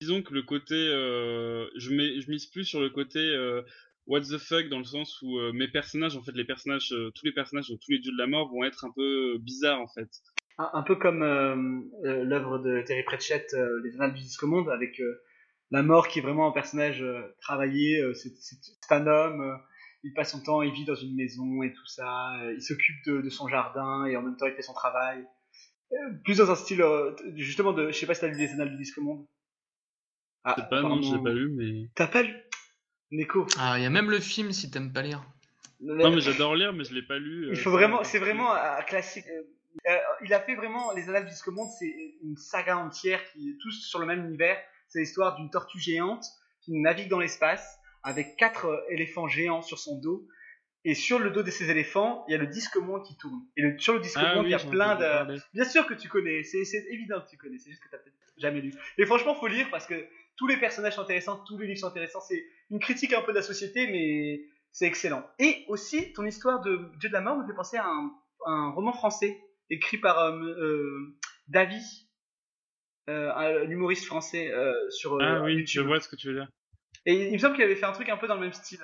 [0.00, 3.62] Disons que le côté, euh, je mise plus sur le côté euh,
[4.06, 7.24] what the fuck dans le sens où euh, mes personnages, en fait, les personnages, tous
[7.24, 9.88] les personnages de tous les dieux de la mort vont être un peu bizarres, en
[9.88, 10.08] fait.
[10.58, 11.20] Un, peu comme
[12.02, 15.00] l'œuvre de Terry Pratchett, Les Annales du Disque Monde, avec
[15.70, 17.04] la mort qui est vraiment un personnage
[17.40, 18.02] travaillé.
[18.14, 19.56] c'est un homme,
[20.02, 22.32] il passe son temps, il vit dans une maison et tout ça.
[22.52, 25.24] il s'occupe de, son jardin et en même temps il fait son travail.
[26.24, 26.84] Plus dans un style,
[27.36, 29.28] justement, de, je sais pas si t'as lu Les Annales du Disque Monde.
[30.48, 31.88] Ah, Je sais pas, non, je l'ai apparemment- pas lu, mais.
[31.94, 32.34] T'as pas lu
[33.10, 33.46] Neko.
[33.58, 35.22] Ah, il y a même le film si t'aimes pas lire.
[35.80, 37.46] Non, mais j'adore lire, mais je l'ai pas lu.
[37.46, 39.24] euh, Il faut vraiment, c'est vraiment un classique.
[39.30, 39.42] Euh,
[39.90, 43.50] euh, il a fait vraiment les Annales du Disque Monde, c'est une saga entière qui
[43.50, 44.58] est tous sur le même univers.
[44.88, 46.24] C'est l'histoire d'une tortue géante
[46.62, 50.26] qui navigue dans l'espace avec quatre éléphants géants sur son dos.
[50.84, 53.40] Et sur le dos de ces éléphants, il y a le disque monde qui tourne.
[53.56, 55.38] Et le- sur le disque Ah monde, il y a plein de.
[55.54, 57.98] Bien sûr que tu connais, c'est c'est évident que tu connais, c'est juste que t'as
[57.98, 58.72] peut-être jamais lu.
[58.96, 59.94] Et franchement, faut lire parce que
[60.38, 62.20] tous les personnages sont intéressants, tous les livres sont intéressants.
[62.20, 64.40] C'est une critique un peu de la société, mais
[64.72, 65.28] c'est excellent.
[65.38, 68.10] Et aussi, ton histoire de Dieu de la mort me fait penser à un,
[68.46, 69.36] un roman français
[69.68, 72.08] écrit par euh, euh, Davy,
[73.10, 75.86] euh, un humoriste français euh, sur euh, Ah oui, je YouTube.
[75.86, 76.48] vois ce que tu veux dire.
[77.04, 78.80] Et il me semble qu'il avait fait un truc un peu dans le même style.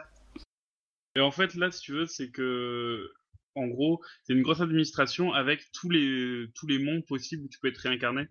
[1.17, 3.13] Et en fait, là, si tu veux, c'est que,
[3.55, 7.59] en gros, c'est une grosse administration avec tous les tous les mondes possibles où tu
[7.61, 8.27] peux être réincarné.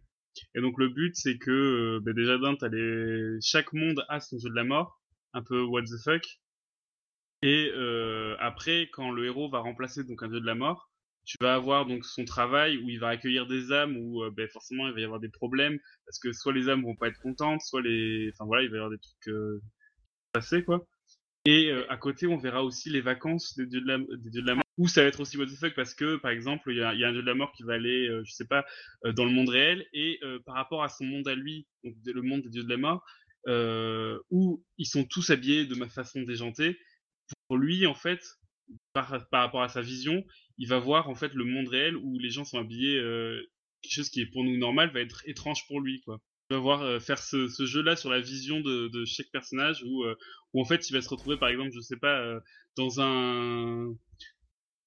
[0.56, 2.56] Et donc le but, c'est que, euh, bah, déjà d'un,
[3.42, 5.02] chaque monde a son jeu de la mort,
[5.34, 6.24] un peu what the fuck.
[7.42, 10.90] Et euh, après, quand le héros va remplacer donc un dieu de la mort,
[11.26, 14.48] tu vas avoir donc son travail où il va accueillir des âmes où euh, ben,
[14.50, 17.20] forcément il va y avoir des problèmes parce que soit les âmes vont pas être
[17.20, 19.36] contentes, soit les, enfin voilà, il va y avoir des trucs
[20.34, 20.86] passer quoi.
[21.46, 25.02] Et à côté, on verra aussi les vacances des dieux de la, des Où ça
[25.04, 27.22] va être aussi what the fuck parce que, par exemple, il y a, un dieu
[27.22, 28.66] de la mort qui va aller, euh, je sais pas,
[29.06, 31.94] euh, dans le monde réel et euh, par rapport à son monde à lui, donc
[32.06, 33.06] le monde des dieux de la mort,
[33.48, 36.80] euh, où ils sont tous habillés de ma façon déjantée.
[37.48, 38.20] Pour lui, en fait,
[38.94, 40.24] par, par rapport à sa vision,
[40.58, 43.00] il va voir en fait le monde réel où les gens sont habillés
[43.82, 46.20] quelque chose qui est pour nous normal va être étrange pour lui quoi.
[46.50, 50.06] Il va voir faire ce, ce jeu-là sur la vision de, de chaque personnage où,
[50.54, 52.40] où en fait il va se retrouver par exemple je sais pas
[52.78, 53.94] dans un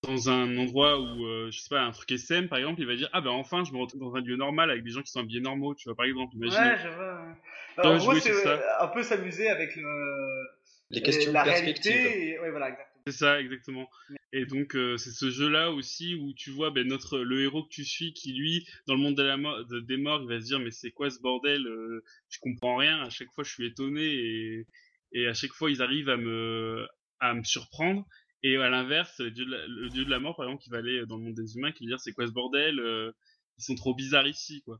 [0.06, 2.94] dans un endroit où euh, je sais pas un truc SM par exemple il va
[2.96, 5.10] dire ah ben enfin je me retrouve dans un lieu normal avec des gens qui
[5.10, 7.14] sont habillés normaux tu vois par exemple imagine Ouais, je vois.
[7.14, 7.34] ouais.
[7.78, 8.50] Ouais, en gros, jouer c'est sur ça.
[8.54, 10.46] euh, un peu s'amuser avec le,
[10.90, 11.92] Les questions la de perspective.
[11.92, 12.28] réalité.
[12.30, 12.38] Et...
[12.40, 12.92] Ouais, voilà, exactement.
[13.06, 13.90] C'est ça, exactement.
[14.32, 17.68] Et donc euh, c'est ce jeu-là aussi où tu vois ben, notre le héros que
[17.68, 20.46] tu suis qui lui dans le monde de la de- des morts il va se
[20.46, 23.00] dire mais c'est quoi ce bordel euh, Je comprends rien.
[23.02, 24.66] À chaque fois je suis étonné et
[25.12, 26.86] et à chaque fois ils arrivent à me
[27.20, 28.04] à me surprendre.
[28.48, 30.70] Et à l'inverse le dieu, de la, le dieu de la mort par exemple qui
[30.70, 33.11] va aller dans le monde des humains qui va dire c'est quoi ce bordel Euh,
[33.59, 34.78] Ils sont trop bizarres ici quoi.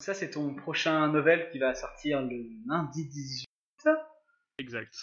[0.00, 3.46] Ça, c'est ton prochain novel qui va sortir le lundi 18.
[4.58, 4.94] Exact.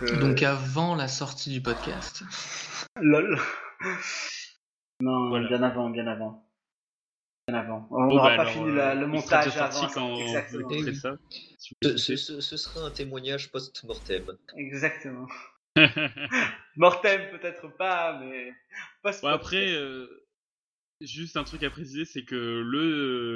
[0.00, 2.22] Donc, euh, Donc avant la sortie du podcast.
[3.00, 3.38] lol.
[5.00, 5.48] Non, Voilà.
[5.48, 6.46] bien avant, bien avant.
[7.48, 7.86] Bien avant.
[7.90, 9.88] On Bon, n'aura bah, pas alors, fini euh, la- le montage avant.
[9.88, 10.68] quand Exactement.
[10.70, 10.94] oui.
[10.96, 11.16] ça.
[11.98, 14.24] ce sera un témoignage post-mortem.
[14.56, 15.26] Exactement.
[16.76, 18.52] Mortem, peut-être pas, mais.
[19.02, 20.06] Pas Bon, après, euh,
[21.00, 22.78] juste un truc à préciser, c'est que le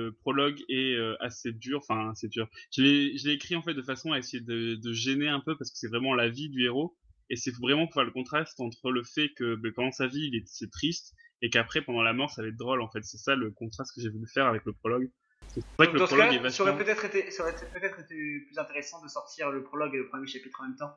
[0.08, 2.48] euh, prologue est euh, assez dur, enfin assez dur.
[2.76, 5.70] Je l'ai, écrit en fait de façon à essayer de, de gêner un peu parce
[5.70, 6.96] que c'est vraiment la vie du héros
[7.30, 10.28] et c'est vraiment pour faire le contraste entre le fait que ben, pendant sa vie
[10.32, 13.02] il est triste et qu'après pendant la mort ça va être drôle en fait.
[13.02, 15.10] C'est ça le contraste que j'ai voulu faire avec le prologue.
[15.48, 16.84] C'est vrai que le prologue cas, est ça aurait vachement.
[16.84, 20.26] peut-être ça aurait été- peut-être été plus intéressant de sortir le prologue et le premier
[20.26, 20.94] chapitre en même temps.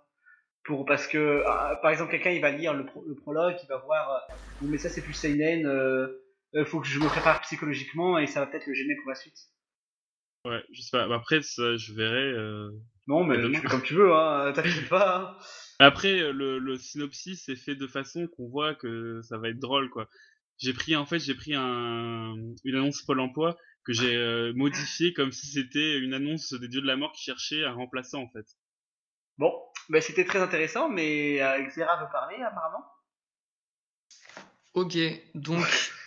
[0.68, 3.68] Pour, parce que, euh, par exemple, quelqu'un il va lire le, pro- le prologue, il
[3.68, 4.20] va voir, euh,
[4.60, 6.08] bon, mais ça c'est plus seinen, euh,
[6.56, 9.16] euh, faut que je me prépare psychologiquement et ça va peut-être le gêner pour la
[9.16, 9.38] suite.
[10.46, 11.14] Ouais, je sais pas.
[11.14, 12.34] Après ça, je verrai.
[13.08, 15.18] Non, mais fais comme tu veux, hein, t'inquiète pas.
[15.18, 15.38] hein.
[15.80, 19.90] Après, le, le synopsis est fait de façon qu'on voit que ça va être drôle,
[19.90, 20.10] quoi.
[20.58, 22.34] J'ai pris, en fait, j'ai pris un,
[22.66, 26.82] une annonce Pôle emploi que j'ai euh, modifiée comme si c'était une annonce des dieux
[26.82, 28.46] de la mort qui cherchaient un remplaçant, en fait.
[29.38, 29.54] Bon,
[29.90, 32.86] ben c'était très intéressant, mais euh, Xera veut parler apparemment.
[34.74, 34.98] Ok,
[35.34, 35.66] donc.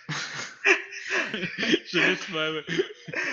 [1.32, 2.50] je laisse ma...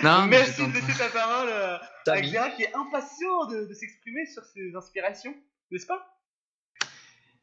[0.02, 2.20] Non, Merci de laisser ta parole euh, à.
[2.20, 5.34] Xera qui est impatient de, de s'exprimer sur ses inspirations,
[5.70, 6.14] n'est-ce pas?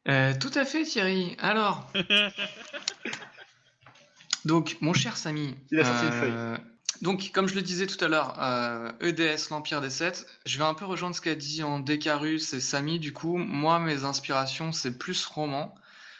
[0.08, 1.36] Euh, tout à fait, Thierry.
[1.40, 1.90] Alors,
[4.44, 5.56] donc, mon cher Samy.
[5.70, 6.56] Il a sorti une euh,
[7.02, 10.64] Donc, comme je le disais tout à l'heure, euh, EDS, l'Empire des Sept, je vais
[10.64, 12.98] un peu rejoindre ce qu'a dit en Décarus et Samy.
[12.98, 15.74] Du coup, moi, mes inspirations, c'est plus roman.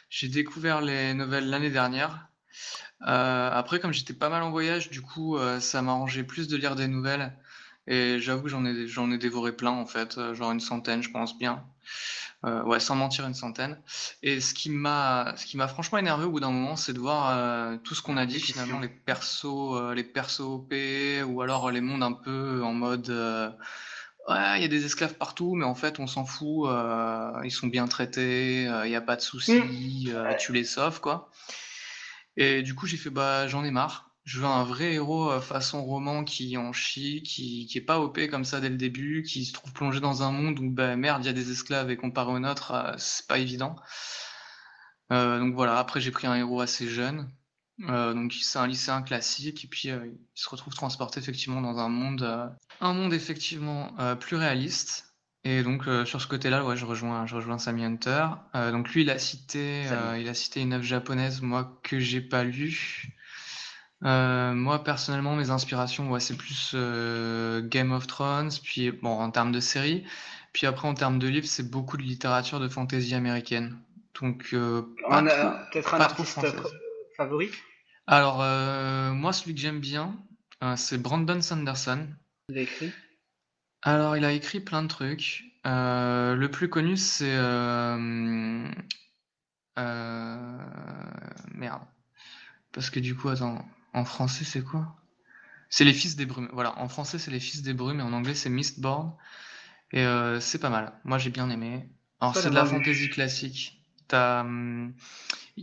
[0.09, 2.27] J'ai découvert les nouvelles l'année dernière.
[3.03, 6.47] Euh, après, comme j'étais pas mal en voyage, du coup, euh, ça m'a arrangé plus
[6.47, 7.33] de lire des nouvelles.
[7.87, 11.01] Et j'avoue que j'en ai, j'en ai dévoré plein, en fait, euh, genre une centaine,
[11.03, 11.63] je pense bien.
[12.47, 13.77] Euh, ouais, sans mentir, une centaine.
[14.23, 16.99] Et ce qui m'a, ce qui m'a franchement énervé au bout d'un moment, c'est de
[16.99, 20.73] voir euh, tout ce qu'on a dit finalement, les persos, euh, les persos OP,
[21.25, 23.49] ou alors les mondes un peu en mode, euh,
[24.29, 26.69] ouais, il y a des esclaves partout, mais en fait, on s'en fout,
[27.43, 31.29] ils sont bien traités, il n'y a pas de soucis, euh, tu les sauves, quoi.
[32.37, 34.06] Et du coup, j'ai fait, bah, j'en ai marre.
[34.27, 38.01] Je veux un vrai héros euh, façon roman qui en chie, qui, qui est pas
[38.01, 40.97] OP comme ça dès le début, qui se trouve plongé dans un monde où, bah,
[40.97, 43.77] merde, il y a des esclaves et comparé au nôtre, euh, c'est pas évident.
[45.13, 47.31] Euh, donc voilà, après j'ai pris un héros assez jeune.
[47.87, 51.77] Euh, donc c'est un lycéen classique et puis euh, il se retrouve transporté effectivement dans
[51.77, 55.05] un monde, un monde effectivement plus réaliste.
[55.45, 58.27] Et donc sur ce côté-là, ouais, je rejoins, je rejoins Sammy Hunter.
[58.53, 59.85] Donc lui, il a cité,
[60.19, 63.16] il a cité une œuvre japonaise, moi que j'ai pas lue.
[64.03, 69.31] Euh, moi personnellement, mes inspirations, ouais, c'est plus euh, Game of Thrones, puis bon en
[69.31, 70.05] termes de série,
[70.53, 73.77] puis après en termes de livres, c'est beaucoup de littérature de fantasy américaine.
[74.21, 76.53] Donc euh, pas On trop- a peut-être un pas trop artiste française.
[76.53, 77.49] pr- favori?
[78.05, 78.37] Alors
[79.15, 80.15] moi, celui que j'aime bien,
[80.75, 82.07] c'est Brandon Sanderson.
[82.49, 82.91] Il a écrit?
[83.81, 85.43] Alors, il a écrit plein de trucs.
[85.65, 87.35] Le plus connu, c'est...
[91.53, 91.83] merde.
[92.71, 93.65] Parce que du coup, attends,
[93.97, 94.95] en français, c'est quoi?
[95.69, 96.49] C'est Les Fils des Brumes.
[96.53, 99.13] Voilà, en français, c'est Les Fils des Brumes, et en anglais, c'est Mistborn.
[99.91, 100.93] Et euh, c'est pas mal.
[101.03, 101.89] Moi, j'ai bien aimé.
[102.19, 103.81] Alors, c'est de la fantasy classique.
[104.07, 104.93] T'as, hum,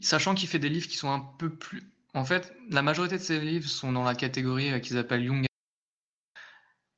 [0.03, 1.83] sachant qu'il fait des livres qui sont un peu plus...
[2.12, 5.47] En fait, la majorité de ses livres sont dans la catégorie euh, qu'ils appellent Young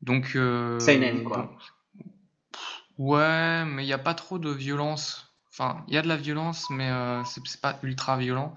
[0.02, 1.56] donc, euh, Seinen, quoi.
[2.98, 5.34] Ouais, mais il n'y a pas trop de violence.
[5.50, 8.54] Enfin, il y a de la violence, mais euh, c'est pas ultra violent.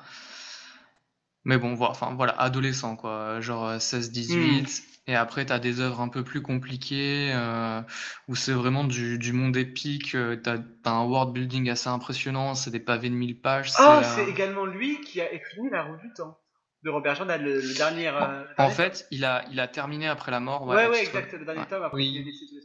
[1.50, 3.42] Mais bon, voilà, enfin, voilà, adolescent, quoi.
[3.42, 4.84] Genre euh, 16-18.
[5.08, 7.82] Et après, t'as des œuvres un peu plus compliquées, euh,
[8.28, 10.14] où c'est vraiment du, du monde épique.
[10.14, 13.72] euh, T'as, t'as un world building assez impressionnant, c'est des pavés de 1000 pages.
[13.78, 16.38] Ah, c'est, euh, c'est également lui qui a écrit La Roue du Temps
[16.84, 18.08] de Robert Jordan, le, le dernier.
[18.10, 20.68] euh, En dernier fait, il a, il a terminé après la mort.
[20.68, 21.68] ouais, ouais, X, exact, le dernier Ouais.
[21.68, 22.12] tome après Oui.
[22.12, 22.62] qu'il est décédé.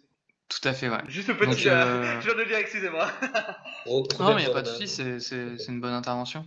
[0.50, 0.98] Tout à fait, ouais.
[1.08, 1.64] Juste le petit.
[1.64, 3.08] Donc, euh, euh, Je viens de le dire, excusez-moi.
[3.86, 6.44] Ro- Non, mais il n'y a pas de souci, c'est, c'est, c'est une bonne intervention.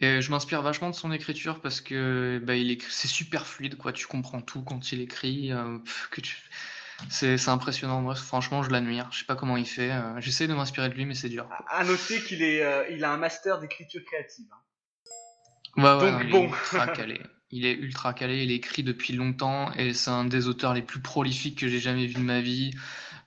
[0.00, 3.76] Et je m'inspire vachement de son écriture parce que bah, il écrit, c'est super fluide,
[3.76, 3.92] quoi.
[3.92, 5.52] Tu comprends tout quand il écrit.
[5.52, 6.36] euh, pff, que tu...
[7.08, 8.00] c'est, c'est impressionnant.
[8.02, 9.08] Moi, franchement, je l'admire.
[9.12, 9.90] Je sais pas comment il fait.
[9.92, 11.48] euh, j'essaie de m'inspirer de lui, mais c'est dur.
[11.68, 14.46] À noter qu'il est, euh, il a un master d'écriture créative.
[14.52, 14.56] hein.
[15.76, 16.44] Ouais, Donc, non, il est bon.
[16.46, 17.20] ultra calé.
[17.50, 21.00] Il est ultra calé, il écrit depuis longtemps et c'est un des auteurs les plus
[21.00, 22.72] prolifiques que j'ai jamais vu de ma vie.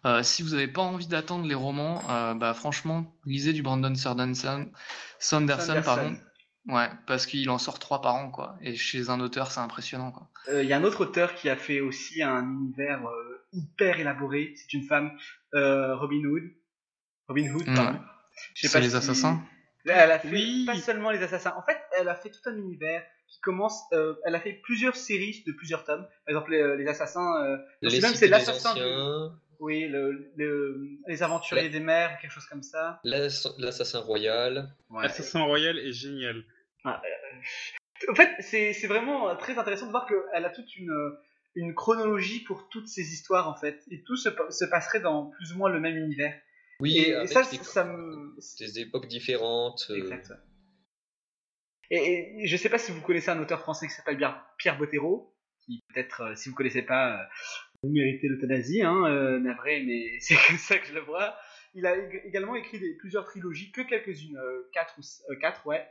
[0.06, 3.93] Euh, si vous n'avez pas envie d'attendre les romans, euh, bah franchement, lisez du Brandon
[3.95, 4.69] Sanderson,
[5.19, 5.84] Sanderson, Sanderson.
[5.86, 6.17] pardon.
[6.67, 8.58] Ouais, parce qu'il en sort trois par an, quoi.
[8.62, 10.27] Et chez un auteur, c'est impressionnant, quoi.
[10.49, 13.99] Euh, Il y a un autre auteur qui a fait aussi un univers euh, hyper
[13.99, 14.53] élaboré.
[14.58, 15.12] C'est une femme,
[15.53, 16.43] euh, Robin Hood.
[17.30, 17.75] Robin Hood, Ouais.
[17.75, 17.99] pardon.
[18.56, 19.41] Je sais C'est pas les si- assassins.
[19.86, 20.65] Elle a fait Oui.
[20.65, 21.53] pas seulement les assassins.
[21.58, 23.82] En fait, elle a fait tout un univers qui commence.
[23.93, 26.01] euh, elle a fait plusieurs séries de plusieurs tomes.
[26.25, 27.43] Par exemple, les, les assassins.
[27.45, 28.73] euh, je sais Les même c'est l'assassin.
[28.75, 30.77] du- anciens, Oui, le, le-
[31.08, 32.99] les aventuriers La- des mers, quelque chose comme ça.
[33.06, 34.75] l'ass- l'assassin royal.
[35.01, 36.43] Assassin Royal est génial.
[38.10, 41.19] En fait, c'est vraiment euh, très intéressant de voir qu'elle a toute une, euh,
[41.56, 45.26] une chronologie pour toutes ces histoires en fait, et tout se, pa- se passerait dans
[45.32, 46.39] plus ou moins le même univers.
[46.80, 48.36] Oui, et, ça, des, ça me.
[48.60, 49.88] des époques différentes.
[49.89, 50.32] euh, Exact.
[51.89, 54.78] Et, et je sais pas si vous connaissez un auteur français qui s'appelle bien Pierre
[54.78, 55.34] Bottero,
[55.65, 57.26] qui peut-être, euh, si vous connaissez pas, euh,
[57.84, 61.36] vous méritez l'euthanasie, hein, euh, navré, mais c'est comme ça que je le vois.
[61.73, 65.36] Il a ég- également écrit des, plusieurs trilogies, que quelques-unes, euh, quatre ou s- euh,
[65.38, 65.88] quatre, ouais.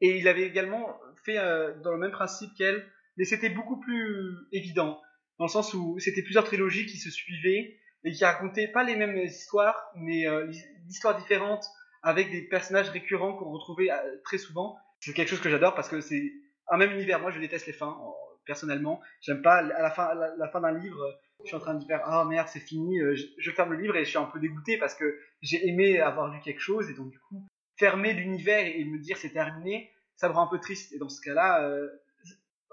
[0.00, 4.36] Et il avait également fait euh, dans le même principe qu'elle, mais c'était beaucoup plus
[4.52, 5.00] évident,
[5.38, 8.94] dans le sens où c'était plusieurs trilogies qui se suivaient et qui racontaient pas les
[8.96, 10.46] mêmes histoires, mais euh,
[10.84, 11.66] d'histoires différentes
[12.02, 14.76] avec des personnages récurrents qu'on retrouvait euh, très souvent.
[15.00, 16.32] C'est quelque chose que j'adore parce que c'est
[16.68, 17.20] un même univers.
[17.20, 17.96] Moi, je déteste les fins,
[18.44, 19.00] personnellement.
[19.22, 22.48] J'aime pas à la fin, d'un livre, je suis en train de dire ah merde,
[22.48, 23.00] c'est fini.
[23.00, 25.66] euh, Je, je ferme le livre et je suis un peu dégoûté parce que j'ai
[25.68, 27.46] aimé avoir lu quelque chose et donc du coup
[27.78, 30.92] fermer l'univers et, me dire c'est terminé, ça me rend un peu triste.
[30.92, 31.88] Et dans ce cas-là, euh,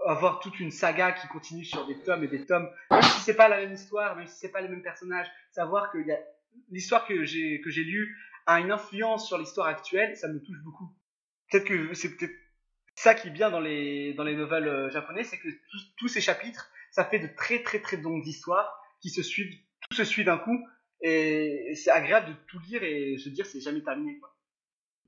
[0.05, 3.35] avoir toute une saga qui continue sur des tomes et des tomes, même si c'est
[3.35, 5.97] pas la même histoire, même si c'est pas les mêmes personnages, savoir que
[6.69, 10.59] l'histoire que j'ai que j'ai lue a une influence sur l'histoire actuelle, ça me touche
[10.63, 10.89] beaucoup.
[11.49, 12.33] Peut-être que c'est peut-être
[12.95, 16.07] ça qui est bien dans les dans les nouvelles euh, japonaises, c'est que tous- tous
[16.07, 19.53] ces chapitres, ça fait de très très très longues histoires qui se suivent,
[19.89, 20.59] tout se suit d'un coup,
[21.01, 24.32] et c'est agréable de tout lire et se dire c'est jamais terminé quoi.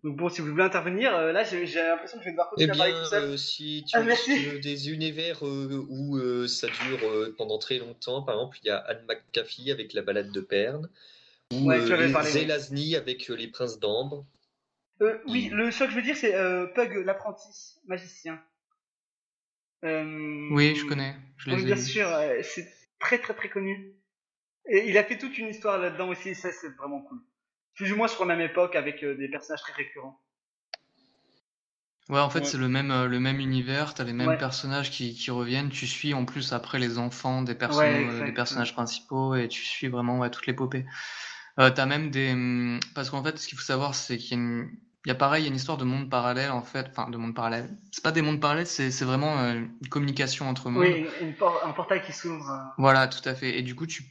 [0.04, 2.68] Donc bon, si vous voulez intervenir, euh, là j'ai l'impression que je vais devoir Eh
[2.68, 3.24] continuer à parler bien, tout seul.
[3.24, 7.80] euh, si tu Ah, veux des univers euh, où euh, ça dure euh, pendant très
[7.80, 10.90] longtemps, par exemple, il y a Anne McCaffie avec la balade de Perne,
[11.54, 12.22] ou Ouais, euh.
[12.24, 14.26] Zelazny avec euh, les princes d'Ambre.
[15.02, 17.48] Euh, oui, le seul que je veux dire, c'est euh, Pug, l'apprenti
[17.86, 18.40] magicien.
[19.84, 21.16] Euh, Oui, je connais.
[21.38, 22.68] Je les bien sûr, euh, c'est
[23.00, 23.94] très très très connu.
[24.68, 27.20] Et il a fait toute une histoire là-dedans aussi, et ça c'est vraiment cool.
[27.76, 30.20] Plus ou moins sur la même époque avec euh, des personnages très récurrents.
[32.08, 32.46] Ouais, en fait, Ouais.
[32.46, 34.38] c'est le même, euh, le même univers, t'as les mêmes Ouais.
[34.38, 38.26] personnages qui, qui reviennent, tu suis en plus après les enfants des, perso- Ouais, euh,
[38.26, 40.86] des personnages principaux et tu suis vraiment ouais, toute l'épopée.
[41.60, 42.34] Euh, t'as même des...
[42.34, 44.70] hum, Parce qu'en fait, ce qu'il faut savoir, c'est qu'il y a une...
[45.06, 47.12] Il y a pareil, il y a une histoire de monde parallèle en fait, enfin
[47.12, 47.70] de monde parallèle.
[47.92, 50.82] C'est pas des mondes parallèles, c'est c'est vraiment une communication entre mondes.
[50.82, 52.74] Oui, une por- un portail qui s'ouvre.
[52.80, 53.56] Voilà, tout à fait.
[53.60, 54.04] Et du coup, tu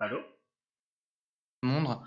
[0.00, 0.20] Allô?
[1.62, 2.00] Monde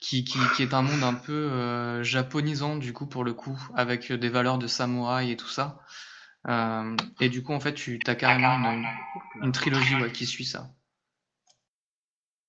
[0.00, 3.58] qui, qui, qui est un monde un peu euh, japonisant du coup pour le coup
[3.74, 5.80] avec euh, des valeurs de samouraï et tout ça.
[6.48, 8.86] Euh, et du coup en fait tu as carrément une,
[9.42, 10.70] une trilogie ouais, qui suit ça.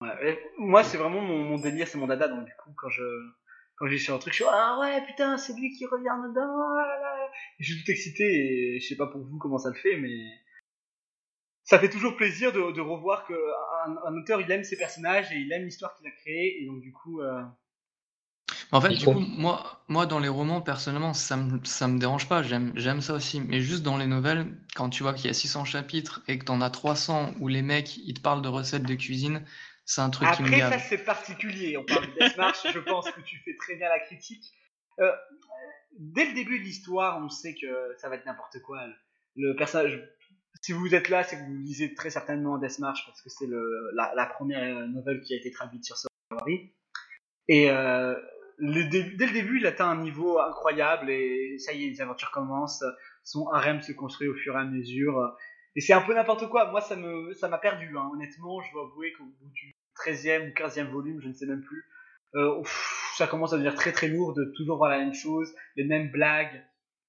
[0.02, 2.90] Ouais, et moi c'est vraiment mon, mon délire, c'est mon dada, donc du coup quand
[2.90, 3.04] je
[3.76, 6.56] quand j'ai sur un truc, je suis ah ouais putain c'est lui qui revient dedans,
[6.56, 7.32] oh là là.
[7.60, 8.24] Je suis tout excité
[8.76, 10.43] et je sais pas pour vous comment ça le fait, mais
[11.64, 13.34] ça fait toujours plaisir de, de revoir que
[13.86, 16.66] un, un auteur il aime ses personnages et il aime l'histoire qu'il a créée et
[16.66, 17.42] donc du coup euh,
[18.72, 22.28] en fait du coup moi moi dans les romans personnellement ça me ça me dérange
[22.28, 25.30] pas j'aime j'aime ça aussi mais juste dans les nouvelles quand tu vois qu'il y
[25.30, 28.50] a 600 chapitres et que t'en as 300 où les mecs ils te parlent de
[28.50, 29.46] recettes de cuisine
[29.86, 31.78] c'est un truc qui me Après, gave ça c'est particulier.
[31.78, 34.54] On parle de Death March, je pense que tu fais très bien la critique.
[35.00, 35.12] Euh,
[35.98, 38.80] dès le début de l'histoire, on sait que ça va être n'importe quoi.
[39.36, 40.02] Le personnage,
[40.64, 43.48] si vous êtes là, c'est que vous lisez très certainement Death March parce que c'est
[43.94, 46.74] la, première nouvelle qui a été traduite sur Safari.
[47.50, 48.16] Et euh,
[48.60, 52.86] dès le début, il atteint un niveau incroyable et ça y est, les aventures commencent.
[53.26, 55.36] Son harem se construit au fur et à mesure.
[55.76, 56.72] Et c'est un peu n'importe quoi.
[56.72, 57.98] Moi, ça m'a perdu.
[57.98, 58.10] Hein.
[58.14, 59.74] Honnêtement, je dois avouer qu'au bout du
[60.06, 61.84] 13e ou 15e volume, je ne sais même plus,
[62.36, 62.64] euh,
[63.18, 66.10] ça commence à devenir très très lourd de toujours voir la même chose, les mêmes
[66.10, 66.64] blagues.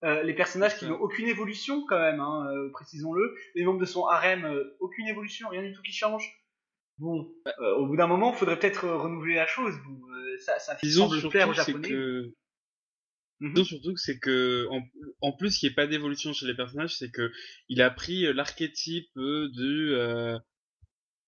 [0.05, 3.35] Euh, les personnages qui n'ont aucune évolution quand même, hein, euh, précisons-le.
[3.55, 6.41] Les membres de son harem, euh, aucune évolution, rien du tout qui change.
[6.99, 9.75] Bon, euh, au bout d'un moment, il faudrait peut-être euh, renouveler la chose.
[9.87, 11.89] Bon, euh, ça, ça Disons semble plaire aux c'est japonais.
[11.89, 12.35] que
[13.41, 13.53] Mhm.
[13.55, 14.81] disons surtout que c'est que en,
[15.21, 17.33] en plus qu'il n'y ait pas d'évolution chez les personnages, c'est que
[17.69, 20.39] il a pris l'archétype du euh,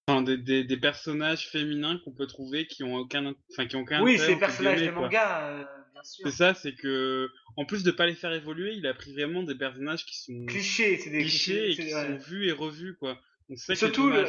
[0.06, 3.80] enfin, des, des, des personnages féminins qu'on peut trouver qui ont aucun enfin qui ont
[3.80, 5.64] aucun Oui, intérêt, ces entre personnages de manga, euh,
[5.96, 6.26] bien sûr.
[6.26, 9.42] C'est ça, c'est que en plus de pas les faire évoluer, il a pris vraiment
[9.42, 11.90] des personnages qui sont Clichés, c'est des clichés et qui ouais.
[11.90, 13.18] sont vus et revus quoi.
[13.48, 14.16] Donc ça Surtout, le...
[14.18, 14.24] euh,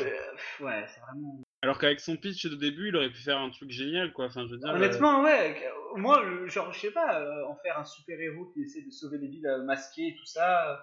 [0.61, 1.43] ouais, c'est vraiment.
[1.63, 4.25] Alors qu'avec son pitch de début, il aurait pu faire un truc génial quoi.
[4.27, 4.69] Enfin, je veux dire.
[4.69, 5.61] euh, Honnêtement, ouais.
[5.95, 9.17] Moi, genre, je sais pas, euh, en faire un super héros qui essaie de sauver
[9.17, 10.75] des villes masquées et tout ça, euh,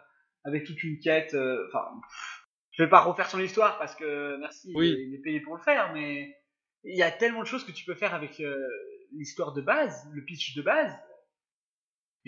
[0.44, 1.36] avec toute une quête.
[1.68, 1.86] Enfin,
[2.72, 4.88] je vais pas refaire son histoire parce que merci, Oui.
[4.88, 6.34] il, est, il est payé pour le faire, mais
[6.82, 8.56] il y a tellement de choses que tu peux faire avec euh,
[9.16, 10.92] l'histoire de base, le pitch de base.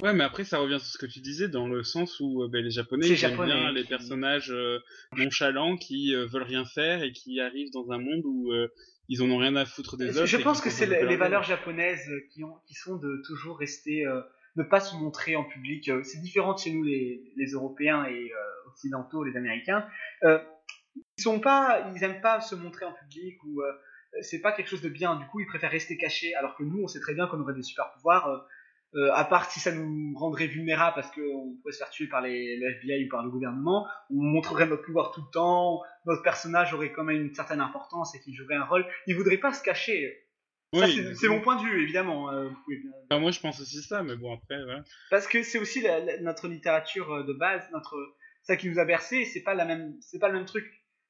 [0.03, 2.49] Ouais, mais après, ça revient sur ce que tu disais, dans le sens où euh,
[2.49, 4.79] ben, les Japonais, ils aiment japonais, bien les qui- personnages euh,
[5.17, 8.69] nonchalants qui euh, veulent rien faire et qui arrivent dans un monde où euh,
[9.09, 10.27] ils en ont rien à foutre des autres.
[10.27, 13.59] Je pense que c'est les, les leur valeurs japonaises qui, ont, qui sont de toujours
[13.59, 14.05] rester,
[14.57, 15.91] ne pas se montrer en public.
[16.03, 18.31] C'est différent de chez nous, les, les Européens et
[18.67, 19.87] occidentaux, les Américains.
[20.25, 23.63] Ils sont pas, ils aiment pas se montrer en public ou
[24.23, 25.17] c'est pas quelque chose de bien.
[25.17, 26.35] Du coup, ils préfèrent rester cachés.
[26.35, 28.29] Alors que nous, on sait très bien qu'on aurait des super pouvoirs.
[28.29, 28.39] euh,
[28.95, 32.21] euh, à part si ça nous rendrait vulnérables parce qu'on pourrait se faire tuer par
[32.23, 36.23] les, le FBI ou par le gouvernement, on montrerait notre pouvoir tout le temps, notre
[36.23, 38.87] personnage aurait quand même une certaine importance et qu'il jouerait un rôle.
[39.07, 40.23] Il voudrait pas se cacher.
[40.73, 40.81] Oui,
[41.15, 42.31] c'est- mon point de vue, évidemment.
[42.33, 44.83] euh, pouvez Enfin, moi, je pense aussi ça, mais bon, après, voilà.
[45.11, 47.97] Parce que c'est aussi la- la- notre littérature de base, notre
[48.43, 49.25] ça qui nous a bercé.
[49.25, 50.65] C'est pas la même, c'est pas le même truc.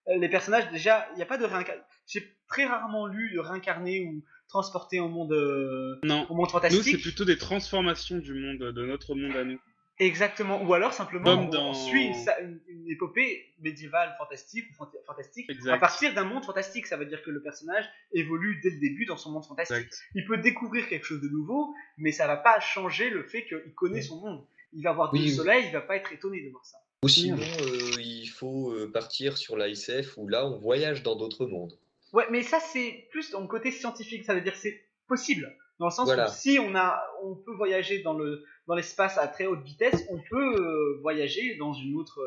[0.08, 1.84] Euh, Les personnages, déjà, il n'y a pas de réincarnation.
[2.06, 6.26] J'ai très rarement lu de réincarner ou transporter au monde, euh, Non.
[6.30, 6.84] au monde Nous, fantastique.
[6.84, 9.58] c'est plutôt des transformations du monde, de notre monde à nous.
[9.98, 10.62] Exactement.
[10.62, 12.10] Ou alors simplement on, dans- on suit
[12.42, 15.72] une, épopée médiévale fantastique ou fanta- fantastique Exact.
[15.72, 16.86] à partir d'un monde fantastique.
[16.86, 19.76] Ça veut dire que le personnage évolue dès le début dans son monde fantastique.
[19.86, 19.98] Exact.
[20.14, 23.72] Il peut découvrir quelque chose de nouveau, mais ça va pas changer le fait qu'il
[23.74, 24.46] connaît son monde.
[24.74, 25.32] Il va voir Oui, du oui.
[25.34, 26.76] soleil, il va pas être étonné de voir ça.
[27.04, 31.14] Ou sinon, euh, il faut euh, partir sur la SF où là, on voyage dans
[31.14, 31.78] d'autres mondes.
[32.12, 34.24] Ouais, mais ça c'est plus dans le côté scientifique.
[34.24, 35.54] Ça veut dire que c'est possible.
[35.78, 36.30] Dans le sens Voilà.
[36.30, 40.04] où si on a, on peut voyager dans le dans l'espace à très haute vitesse,
[40.10, 42.18] on peut euh, voyager dans une autre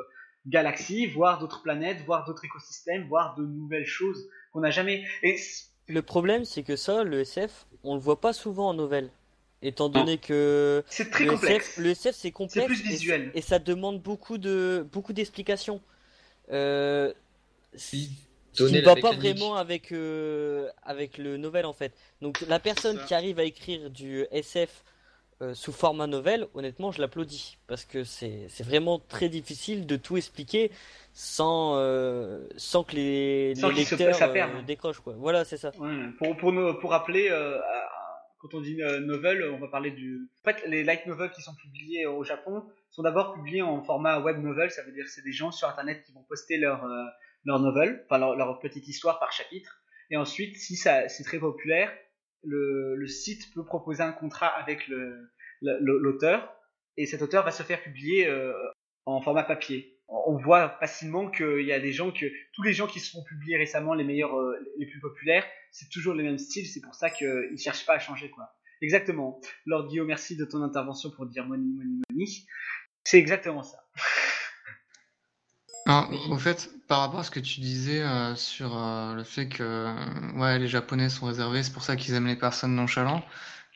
[0.46, 5.04] galaxie, voir d'autres planètes, voir d'autres écosystèmes, voir de nouvelles choses qu'on n'a jamais.
[5.24, 5.36] Et
[5.88, 9.12] Le problème, c'est que ça, le SF, on le voit pas souvent en nouvelle.
[9.62, 11.66] Étant donné que C'est très le complexe.
[11.72, 13.32] SF, le SF c'est complexe plus visuel.
[13.34, 15.82] Et, ça demande beaucoup de beaucoup d'explications.
[16.52, 17.12] Euh,
[17.76, 18.10] Si,
[18.54, 21.94] ce qui donner ne va pas vraiment avec euh, avec le novel en fait.
[22.22, 24.84] Donc la personne qui arrive à écrire du SF
[25.42, 29.96] euh, sous format novel, honnêtement, je l'applaudis parce que c'est c'est vraiment très difficile de
[29.98, 30.72] tout expliquer
[31.14, 34.66] sans euh, sans que les, Sans les se- lecteurs ça euh, perde.
[34.66, 35.14] décrochent quoi.
[35.18, 35.72] Voilà, c'est ça.
[35.78, 37.58] Ouais, pour, pour, nous- pour rappeler, euh,
[38.40, 40.30] quand on dit euh, novel, on va parler du.
[40.46, 44.20] En fait, les light novels qui sont publiés au Japon sont d'abord publiés en format
[44.20, 46.86] web novel, ça veut dire que c'est des gens sur internet qui vont poster leur,
[46.86, 47.04] euh,
[47.46, 49.82] leur novel, enfin leur, leur petite histoire par chapitre.
[50.10, 51.92] Et ensuite, si c'est très populaire,
[52.44, 55.30] le, le site peut proposer un contrat avec le-
[55.62, 56.56] l'auteur,
[56.98, 58.54] et cet auteur va se faire publier euh,
[59.06, 59.98] en format papier.
[60.08, 63.24] On voit facilement qu'il y a des gens que tous les gens qui se font
[63.24, 64.34] publier récemment, les meilleurs,
[64.78, 68.00] les plus populaires, c'est toujours le même style, c'est pour ça qu'ils cherchent pas à
[68.00, 68.56] changer, quoi.
[68.82, 69.42] Exactement.
[69.66, 72.26] Lord Guillaume, merci de ton intervention pour dire money, money, money.
[73.04, 73.78] C'est exactement ça.
[75.86, 79.48] Alors, au fait, par rapport à ce que tu disais euh, sur euh, le fait
[79.48, 83.24] que euh, ouais, les Japonais sont réservés, c'est pour ça qu'ils aiment les personnes nonchalantes.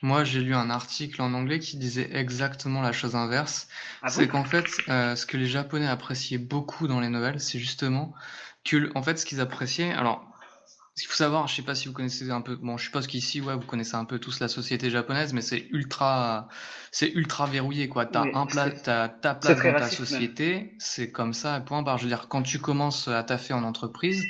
[0.04, 3.70] Moi, j'ai lu un article en anglais qui disait exactement la chose inverse.
[4.02, 4.34] Ah c'est bon?
[4.34, 8.14] qu'en fait, euh, ce que les Japonais appréciaient beaucoup dans les nouvelles, c'est justement
[8.66, 9.94] que, en fait, ce qu'ils appréciaient.
[9.94, 10.33] Alors,
[10.96, 12.56] ce qu'il faut savoir, je sais pas si vous connaissez un peu.
[12.56, 15.68] Bon, je suppose qu'ici, ouais, vous connaissez un peu tous la société japonaise, mais c'est
[15.72, 16.48] ultra,
[16.92, 18.06] c'est ultra verrouillé, quoi.
[18.06, 21.82] T'as Oui, un pla- c'est- t'as ta place dans ta société, c'est comme ça, point
[21.82, 21.98] barre.
[21.98, 24.24] Je veux dire, quand tu commences à taffer en entreprise,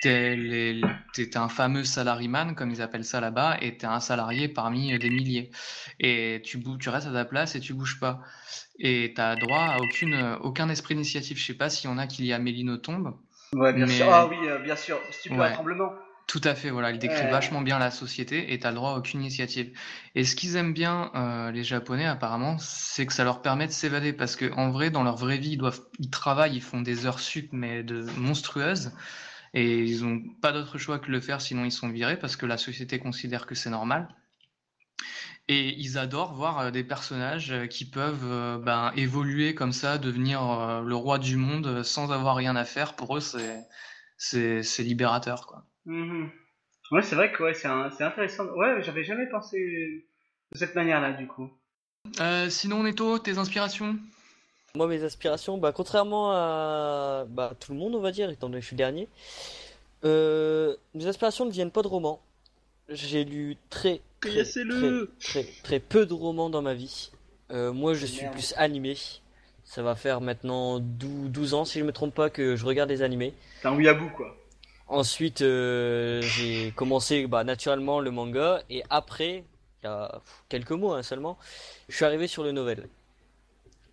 [0.00, 0.80] t'es les,
[1.12, 5.10] t'es un fameux salaryman, comme ils appellent ça là-bas, et t'es un salarié parmi des
[5.10, 5.50] milliers.
[6.00, 8.20] Et tu, bou- tu restes à ta place et tu bouges pas.
[8.78, 11.36] Et t'as droit à aucune, aucun esprit d'initiative.
[11.38, 13.18] Je sais pas s'il y en a qui lit Amélie Nothomb.
[13.52, 14.06] Ouais, bien Mais- sûr.
[14.12, 14.98] Ah oui, euh, bien sûr.
[15.10, 15.52] Stupide Ouais.
[15.52, 15.92] tremblement.
[16.26, 17.30] Tout à fait, voilà, il décrit Ouais.
[17.30, 19.72] vachement bien la société et t'as le droit à aucune initiative.
[20.16, 23.72] Et ce qu'ils aiment bien, euh, les Japonais, apparemment, c'est que ça leur permet de
[23.72, 26.80] s'évader parce que, en vrai, dans leur vraie vie, ils doivent, ils travaillent, ils font
[26.80, 28.92] des heures sup, mais de monstrueuses.
[29.54, 32.46] Et ils ont pas d'autre choix que le faire, sinon ils sont virés parce que
[32.46, 34.08] la société considère que c'est normal.
[35.48, 39.98] Et ils adorent voir euh, des personnages euh, qui peuvent euh, ben, évoluer comme ça,
[39.98, 42.94] devenir le roi du monde sans avoir rien à faire.
[42.96, 43.66] Pour eux, c'est
[44.18, 45.66] c'est c'est libérateur, quoi.
[45.86, 46.30] Mhm.
[46.92, 48.46] Ouais, c'est vrai que ouais, c'est un- c'est intéressant.
[48.56, 49.58] Ouais, j'avais jamais pensé
[50.52, 51.50] de cette manière-là, du coup.
[52.20, 53.96] Euh, sinon, Neto, tes inspirations?
[54.74, 58.58] Moi, mes aspirations, bah, contrairement à bah, tout le monde, on va dire, étant donné
[58.58, 59.08] que je suis le dernier,
[60.04, 62.20] euh, mes aspirations ne viennent pas de romans.
[62.88, 67.10] J'ai lu très, très, très, très, très peu de romans dans ma vie.
[67.50, 68.34] Euh, moi, je suis Merde.
[68.34, 68.96] plus animé.
[69.64, 72.88] Ça va faire maintenant 12, 12 ans, si je me trompe pas, que je regarde
[72.88, 73.34] des animés.
[73.62, 74.36] C'est un weeaboo, quoi.
[74.88, 79.44] Ensuite, euh, j'ai commencé bah, naturellement le manga, et après,
[79.82, 81.36] il y a quelques mois hein, seulement,
[81.88, 82.88] je suis arrivé sur le novel.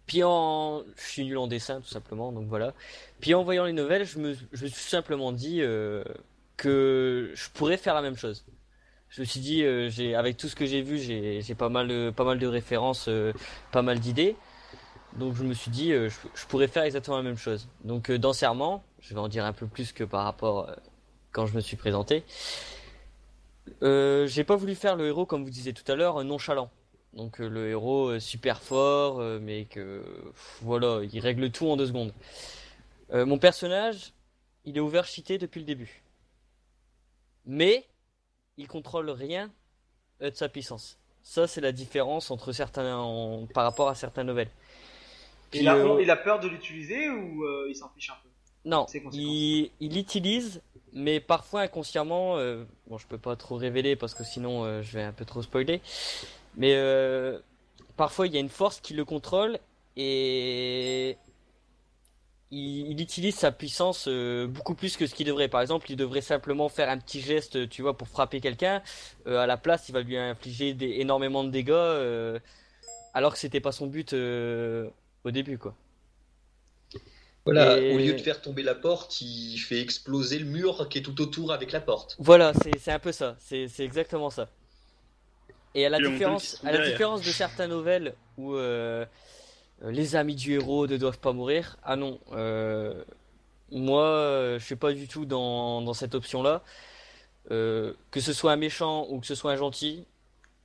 [0.06, 0.84] Puis en...
[0.98, 2.74] Je suis nul en dessin, tout simplement, donc voilà.
[3.22, 6.04] Puis en voyant les novels, je me, je me suis simplement dit euh,
[6.58, 8.46] que je pourrais faire la même chose.
[9.10, 12.12] Je me suis dit, euh, avec tout ce que j'ai vu, j'ai, pas mal, de-
[12.16, 13.10] pas mal de références,
[13.72, 14.36] pas mal d'idées.
[15.18, 17.68] Donc je me suis dit, euh, je, pourrais faire exactement la même chose.
[17.84, 20.76] Donc euh, dans Serment, je vais en dire un peu plus que par rapport euh,
[21.32, 22.24] quand je me suis présenté.
[23.84, 26.70] Euh, j'ai pas voulu faire le héros, comme vous disiez tout à l'heure, nonchalant.
[27.14, 30.04] Donc le héros super fort, mais que
[30.62, 32.12] voilà, il règle tout en deux secondes.
[33.12, 34.14] Mon personnage,
[34.66, 36.02] il est overcheaté depuis le début.
[37.46, 37.88] Mais
[38.58, 39.52] il contrôle rien
[40.22, 40.98] de sa puissance.
[41.22, 44.50] Ça, c'est la différence entre certains, par rapport à certains novels.
[45.54, 48.16] Puis, Il a, euh, il a peur de l'utiliser ou euh, il s'en fiche un
[48.24, 48.30] peu?
[48.66, 50.62] Non, il, il l'utilise,
[50.94, 52.38] mais parfois inconsciemment.
[52.38, 55.26] euh, bon, je peux pas trop révéler parce que sinon euh, je vais un peu
[55.26, 55.82] trop spoiler.
[56.58, 57.40] Mais euh,
[57.98, 59.60] parfois il y a une force qui le contrôle
[59.96, 61.18] et
[62.52, 65.48] il, il utilise sa puissance euh, beaucoup plus que ce qu'il devrait.
[65.48, 68.82] Par exemple, il devrait simplement faire un petit geste, tu vois, pour frapper quelqu'un.
[69.28, 72.40] Euh, à la place, il va lui infliger des- énormément de dégâts, euh,
[73.14, 74.90] alors que c'était pas son but euh,
[75.24, 75.76] au début, quoi.
[77.46, 80.98] Voilà, Et- au lieu de faire tomber la porte, il fait exploser le mur qui
[81.00, 82.16] est tout autour avec la porte.
[82.20, 84.50] Voilà, c'est un peu ça, c'est exactement ça.
[85.76, 89.06] Et à la Et différence, à la différence de certaines nouvelles où euh,
[89.82, 93.04] les amis du héros ne doivent pas mourir, ah non, euh,
[93.72, 96.64] moi euh, je suis pas du tout dans, dans cette option-là.
[97.52, 100.06] Euh, que ce soit un méchant ou que ce soit un gentil,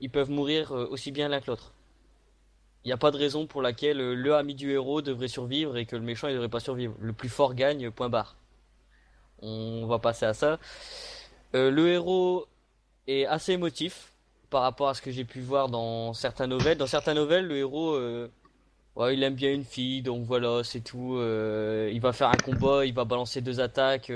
[0.00, 1.72] ils peuvent mourir aussi bien l'un que l'autre.
[2.84, 5.76] Il n'y a pas de raison pour laquelle euh, le ami du héros devrait survivre
[5.76, 6.94] et que le méchant ne devrait pas survivre.
[7.00, 8.36] Le plus fort gagne, point barre.
[9.42, 10.58] On va passer à ça.
[11.54, 12.46] Euh, le héros
[13.06, 14.12] est assez émotif
[14.50, 16.78] par rapport à ce que j'ai pu voir dans certaines nouvelles.
[16.78, 18.30] Dans certaines nouvelles, le héros, euh,
[19.12, 21.18] il aime bien une fille, donc voilà, c'est tout.
[21.20, 24.10] Il va faire un combat, il va balancer deux attaques.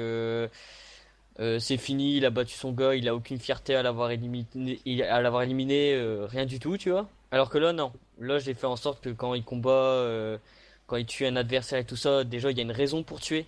[1.39, 5.21] c'est fini, il a battu son gars, il a aucune fierté à l'avoir éliminé, à
[5.21, 5.95] l'avoir éliminé,
[6.27, 7.07] rien du tout, tu vois.
[7.33, 7.93] Alors que là, non.
[8.19, 10.39] Là, j'ai fait en sorte que quand il combat, euh,
[10.87, 13.21] quand il tue un adversaire et tout ça, déjà, il y a une raison pour
[13.21, 13.47] tuer.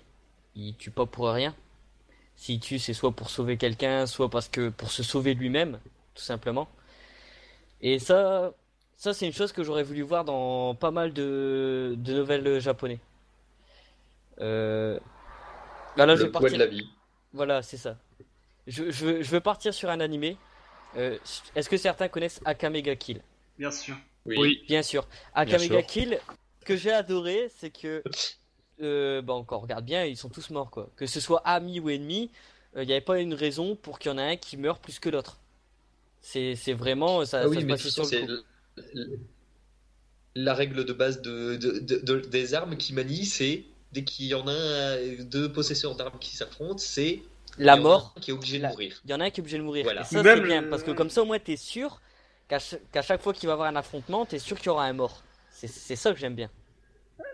[0.57, 1.55] Il tue pas pour rien.
[2.37, 5.79] S'il tue, c'est soit pour sauver quelqu'un, soit parce que pour se sauver lui-même,
[6.15, 6.69] tout simplement.
[7.81, 8.53] Et ça,
[8.97, 12.99] ça c'est une chose que j'aurais voulu voir dans pas mal de, de nouvelles japonais.
[14.41, 14.99] Euh...
[15.97, 16.53] Là, là, je vais partir.
[16.53, 16.89] de la vie.
[17.33, 17.97] Voilà, c'est ça.
[18.67, 20.37] Je, je, veux- je veux partir sur un animé.
[20.97, 21.19] Euh,
[21.55, 23.21] Est-ce que certains connaissent Akamega Kill?
[23.59, 23.97] Bien sûr.
[24.27, 24.37] Oui.
[24.39, 24.65] Oui.
[24.69, 25.07] Bien sûr.
[25.35, 25.87] Akamega sûr.
[25.87, 26.19] Kill,
[26.61, 28.03] ce que j'ai adoré, c'est que,
[28.83, 30.91] euh, bah, on regarde bien, ils sont tous morts, quoi.
[30.97, 32.31] Que ce soit amis ou ennemis,
[32.77, 34.79] euh, il n'y avait pas une raison pour qu'il y en ait un qui meure
[34.79, 35.39] plus que l'autre.
[36.21, 38.33] C'est, c'est vraiment, ça, Ah ça oui, se mais sur le coup.
[40.35, 44.27] la règle de base de, de- de- de- des armes qui manient, c'est dès qu'il
[44.27, 47.23] y en a un- deux possesseurs d'armes qui s'affrontent, c'est
[47.59, 49.01] La il y en a mort, un qui est obligé de mourir.
[49.05, 49.85] il y en a un qui est obligé de mourir.
[49.85, 50.01] Voilà.
[50.03, 52.01] Et ça, c'est bien, parce que comme ça, au moins, t'es sûr
[52.49, 54.71] qu'à ch- qu'à chaque fois qu'il va y avoir un affrontement, t'es sûr qu'il y
[54.71, 55.23] aura un mort.
[55.51, 56.51] C'est, ça que j'aime bien.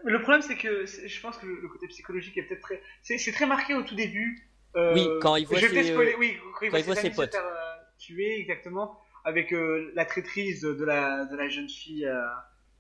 [0.05, 2.83] Mais le problème, c'est que je pense que le, côté psychologique est peut-être très.
[3.03, 4.49] C'est très marqué au tout début.
[4.77, 7.03] Euh, Oui, quand il voit Je ses- spoiler, oui, quand il quand il voit voit
[7.03, 7.33] ses se potes.
[7.33, 12.09] faire euh, tuer, exactement, avec euh, la traîtrise de la, de la jeune fille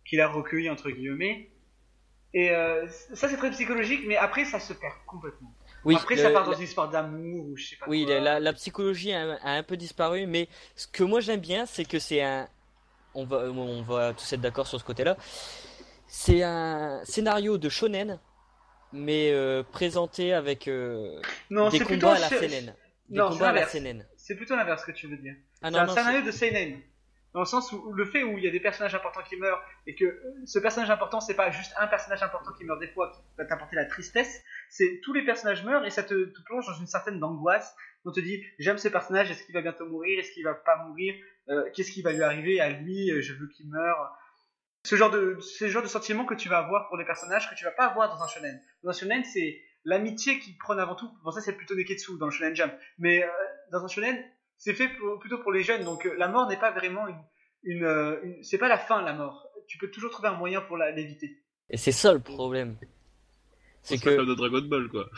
[0.04, 1.50] qu'il a recueillie, entre guillemets.
[2.32, 2.50] Et
[3.14, 5.52] ça, c'est très psychologique, mais après, ça se perd complètement.
[5.84, 8.04] Oui, après, le- ça part dans la- une histoire d'amour ou je sais pas Oui,
[8.04, 8.20] quoi.
[8.40, 11.98] la, psychologie a, a un peu disparu, mais ce que moi j'aime bien, c'est que
[11.98, 12.48] c'est un.
[13.14, 15.16] On va, on va tous être d'accord sur ce côté-là.
[16.06, 18.18] C'est un scénario de shonen,
[18.92, 21.20] mais euh, présenté avec euh,
[21.50, 21.94] Non, des plutôt.
[21.94, 22.74] combats à la seinen.
[23.08, 24.06] Des Non, c'est combats à la seinen.
[24.16, 25.34] C'est plutôt l'inverse que tu veux dire.
[25.62, 26.80] Ah c'est un scénario de seinen.
[27.32, 29.62] Dans le sens où le fait où il y a des personnages importants qui meurent
[29.86, 32.88] et que euh, ce personnage important c'est pas juste un personnage important qui meurt des
[32.88, 36.66] fois qui va t'apporter la tristesse, c'est tous les personnages meurent et ça te, plonge
[36.66, 37.74] dans une certaine angoisse.
[38.04, 40.76] On te dit j'aime ce personnage, est-ce qu'il va bientôt mourir, est-ce qu'il va pas
[40.84, 41.14] mourir,
[41.48, 44.16] Euh, qu'est-ce qui va lui arriver à lui, Euh, je veux qu'il meure.
[44.84, 47.54] Ce genre de le genre de sentiment que tu vas avoir pour des personnages que
[47.54, 48.60] tu vas pas avoir dans un shonen.
[48.82, 51.10] Dans un shonen c'est l'amitié qui prône avant tout.
[51.22, 53.24] Bon ça c'est plutôt Neketsu dans le shonen jump, mais
[53.70, 54.16] dans un shonen
[54.60, 57.16] c'est fait pour- plutôt pour les jeunes, donc euh, la mort n'est pas vraiment une,
[57.64, 59.48] une, euh, une- c'est pas la fin la mort.
[59.66, 61.38] Tu peux toujours trouver un moyen pour la- l'éviter.
[61.70, 62.76] Et c'est ça le problème.
[63.82, 65.08] C'est que, de Dragon Ball, quoi.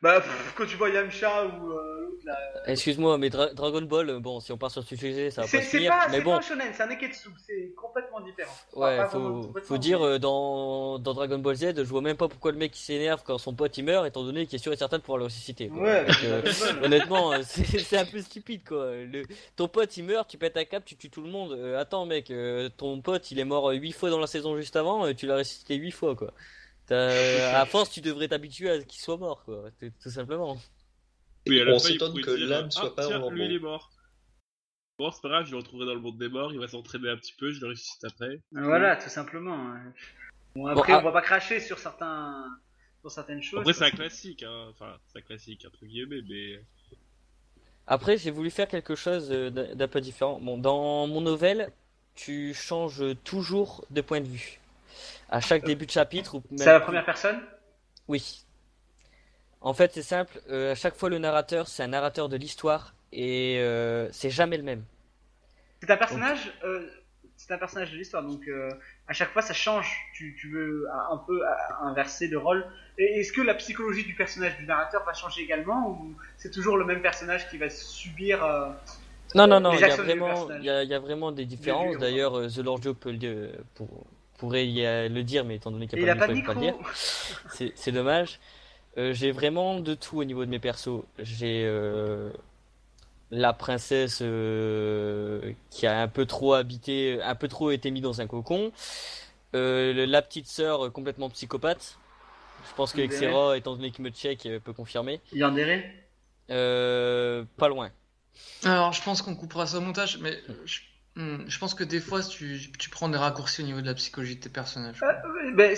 [0.00, 2.36] Bah pff, quand tu vois Yamcha ou euh, l'autre là,
[2.66, 5.48] excuse-moi, mais Dra- Dragon Ball, euh, bon, si on part sur ce sujet, ça va
[5.48, 5.90] pas se c'est finir.
[5.90, 8.52] pas, Mais c'est bon, pas un shonen, c'est un neketsu, c'est complètement différent.
[8.76, 12.16] Enfin, Ouais, vraiment faut, faut dire euh, dans, dans Dragon Ball Z, je vois même
[12.16, 14.72] pas pourquoi le mec s'énerve quand son pote il meurt, étant donné qu'il est sûr
[14.72, 15.68] et certain de pouvoir le ressusciter.
[15.68, 15.82] quoi.
[15.82, 16.42] Ouais, Donc, euh,
[16.82, 18.92] honnêtement, euh, c'est un peu stupide quoi.
[18.94, 19.26] Le,
[19.56, 21.52] ton pote il meurt, tu pètes un cap, tu tues tout le monde.
[21.52, 24.76] Euh, attends mec, euh, ton pote il est mort 8 fois dans la saison juste
[24.76, 26.32] avant, euh, tu l'as ressuscité 8 fois quoi.
[26.90, 30.58] À force, tu devrais t'habituer à ce qu'il soit mort quoi, tout, tout simplement.
[31.46, 33.56] Oui, à la On s'étonne que l'âme soit ah, pas tiens, en lui, il bon.
[33.56, 33.90] est mort.
[34.98, 37.08] Bon, c'est pas grave, je le retrouverai dans le monde des morts, il va s'entraîner
[37.08, 38.40] un petit peu, je le ressuscite après.
[38.50, 39.74] Voilà, tout simplement.
[40.56, 42.44] Bon, après, ah- on va pas cracher sur certains,
[43.00, 43.60] sur certaines choses.
[43.60, 44.66] Après, c'est un classique, hein.
[44.70, 46.64] Enfin, c'est un classique, entre guillemets, mais.
[47.86, 50.40] Après, j'ai voulu faire quelque chose euh, d'un d'un peu différent.
[50.40, 51.70] Bon, dans mon novel,
[52.14, 54.60] tu changes toujours de point de vue.
[55.28, 57.40] À chaque début de chapitre ou même C'est à la première personne?
[58.08, 58.44] Oui.
[59.60, 60.40] En fait, c'est simple.
[60.50, 64.56] euh, à chaque fois, le narrateur, c'est un narrateur de l'histoire et euh, c'est jamais
[64.56, 64.84] le même.
[65.82, 66.88] C'est un personnage, euh,
[67.36, 68.70] c'est un personnage de l'histoire, donc euh,
[69.06, 69.92] à chaque fois ça change.
[70.14, 71.40] Tu, tu veux un peu
[71.82, 72.66] inverser le rôle.
[72.98, 76.84] Est-ce que la psychologie du personnage du narrateur va changer également, ou c'est toujours le
[76.84, 78.70] même personnage qui va subir euh,
[79.34, 79.72] Non, non, non.
[79.74, 80.62] Il y a vraiment, personnage?
[80.62, 81.96] il y a, il y a vraiment des différences.
[81.98, 84.06] D'ailleurs, The Lord Joe peut le, pour-
[84.38, 86.32] pourrait y a- le dire, mais étant donné qu'il n'y il a a pas de
[86.32, 86.54] micro, il peut micro.
[86.54, 86.76] pas le dire.
[87.76, 88.40] C'est dommage.
[88.98, 91.02] Euh, j'ai vraiment de tout au niveau de mes persos.
[91.18, 92.30] J'ai euh,
[93.30, 98.20] la princesse euh, qui a un peu trop habité, un peu trop été mise dans
[98.20, 98.72] un cocon.
[99.54, 101.98] Euh, la petite sœur complètement psychopathe.
[102.68, 103.30] Je pense que Yandere.
[103.30, 105.20] Xera, étant donné qu'il me check, peut confirmer.
[105.32, 105.82] Yandere
[106.50, 107.90] Euh, pas loin.
[108.64, 110.80] Alors, je pense qu'on coupera ça au montage, mais je,
[111.18, 113.94] hmm, je pense que des fois, tu, tu prends des raccourcis au niveau de la
[113.94, 115.02] psychologie de tes personnages.
[115.02, 115.76] Euh, ben,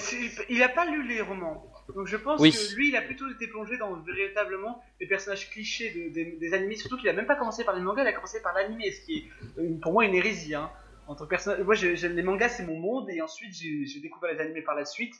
[0.49, 1.73] Il a pas lu les romans.
[1.97, 2.53] Donc je pense Oui.
[2.53, 6.55] que lui, il a plutôt été plongé dans véritablement les personnages clichés de- des, des
[6.55, 6.77] animés.
[6.77, 9.01] Surtout qu'il a même pas commencé par les mangas, il a commencé par l'animé, ce
[9.05, 9.19] qui
[9.59, 10.55] est pour moi une hérésie.
[10.55, 10.71] Hein.
[11.09, 14.77] Entre personnages, moi, les mangas c'est mon monde, et ensuite j'ai découvert les animés par
[14.77, 15.15] la suite.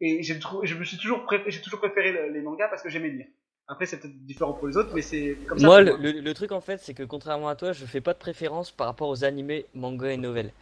[0.00, 0.34] Et je
[0.74, 3.26] me suis toujours, pré- j'ai toujours préféré le- les mangas parce que j'aimais lire.
[3.68, 5.66] Après, c'est peut-être différent pour les autres, mais c'est comme ça.
[5.66, 8.12] Moi, le, le- le truc en fait, c'est que contrairement à toi, je fais pas
[8.12, 10.52] de préférence par rapport aux animés, mangas et nouvelles.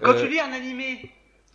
[0.00, 1.10] Quand Euh, tu lis un animé.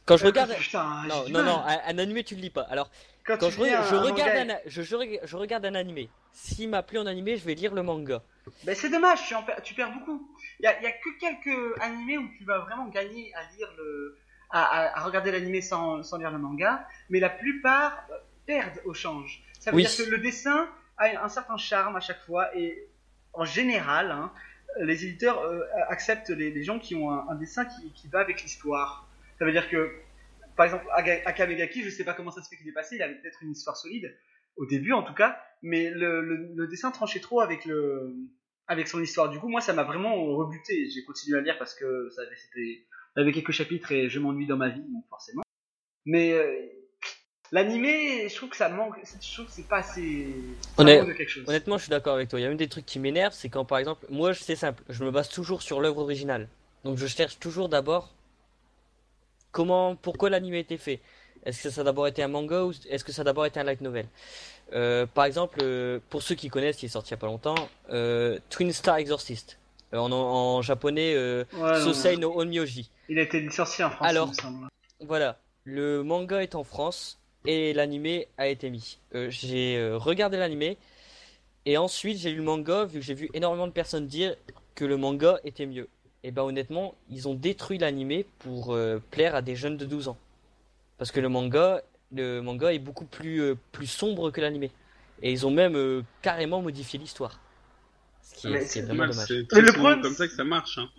[0.06, 0.54] Quand je euh, regarde.
[0.60, 2.64] Putain, Non, non, non, un, un animé tu le lis pas.
[2.64, 2.90] Alors,
[3.26, 6.10] Quand, je, re- un, je regarde manga, un, je, je reg- je regarde un animé,
[6.34, 8.22] s'il m'a plu en animé, je vais lire le manga.
[8.66, 10.30] Ben, c'est dommage, tu, perds, tu perds beaucoup.
[10.60, 14.18] Il y y a que quelques animés où tu vas vraiment gagner à lire le,
[14.50, 18.82] à, à- à regarder l'animé sans, sans lire le manga, mais la plupart euh, perdent
[18.84, 19.42] au change.
[19.60, 19.86] Ça veut Oui.
[19.86, 20.68] dire que le dessin
[20.98, 22.88] a un certain charme à chaque fois et
[23.34, 24.32] en général, hein,
[24.80, 29.10] les éditeurs euh, acceptent les, gens qui ont un, dessin qui, va avec l'histoire.
[29.40, 29.92] Ça veut dire que,
[30.56, 33.16] par exemple, Akamegaki, je sais pas comment ça se fait qu'il est passé, il avait
[33.16, 34.16] peut-être une histoire solide,
[34.56, 38.16] au début en tout cas, mais le, dessin tranchait trop avec le
[38.70, 39.30] avec son histoire.
[39.30, 40.90] Du coup, moi, ça m'a vraiment rebuté.
[40.90, 42.86] J'ai continué à lire parce que ça avait,
[43.16, 45.44] avait quelques chapitres et je m'ennuie dans ma vie, donc forcément.
[46.06, 46.52] Mais euh,
[47.52, 48.96] l'animé, je trouve que ça manque.
[49.22, 50.28] Je trouve que c'est pas assez.
[50.76, 51.44] ça Honnêt- manque de quelque chose.
[51.48, 52.40] Honnêtement, je suis d'accord avec toi.
[52.40, 54.84] Il y a même des trucs qui m'énervent, c'est quand par exemple, moi c'est simple,
[54.90, 56.48] je me base toujours sur l'œuvre originale.
[56.84, 58.14] Donc je cherche toujours d'abord
[59.52, 61.00] comment, pourquoi l'anime a été fait.
[61.46, 63.60] Est-ce que ça a d'abord été un manga ou est-ce que ça a d'abord été
[63.60, 64.08] un light novel?
[64.74, 67.28] Euh, Par exemple, euh, pour ceux qui connaissent, qui est sorti il y a pas
[67.28, 67.56] longtemps,
[67.90, 69.58] euh, Twin Star Exorcist.
[69.94, 72.92] En, en japonais, Ouais, non, Sosei no Onmyoji.
[73.08, 74.68] Il a été licencié en France, Alors, il me semble.
[75.00, 77.18] Voilà, le manga est en France
[77.48, 79.00] et l'animé a été mis.
[79.16, 80.78] Euh, j'ai euh, regardé l'animé
[81.66, 84.36] et ensuite j'ai lu le manga vu que j'ai vu énormément de personnes dire
[84.76, 85.90] que le manga était mieux.
[86.24, 90.10] Et ben honnêtement, ils ont détruit l'animé pour euh, plaire à des jeunes de 12
[90.10, 90.18] ans.
[90.98, 91.82] Parce que le manga,
[92.14, 94.72] le manga est beaucoup plus, euh, plus sombre que l'animé.
[95.22, 97.40] Et ils ont même euh, carrément modifié l'histoire.
[98.22, 99.28] Ce qui est, Mais ce qui est c'est vraiment dommage.
[99.28, 100.78] c'est le problème, comme ça que ça marche.
[100.80, 100.90] Hein.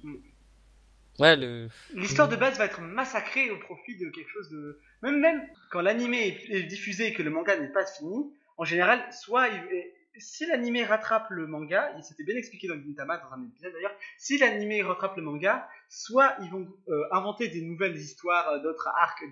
[1.19, 1.69] Ouais, le...
[1.95, 4.81] L'histoire de base va être massacrée au profit de quelque chose de.
[5.03, 9.05] Même, même quand l'animé est, diffusé et que le manga n'est pas fini, en général,
[9.12, 9.85] soit il-
[10.21, 13.95] si l'animé rattrape le manga, il s'était bien expliqué dans Gintama, dans un épisode d'ailleurs,
[14.16, 18.89] si l'animé rattrape le manga, soit ils vont euh, inventer des nouvelles histoires, euh, d'autres
[18.89, 19.23] arcs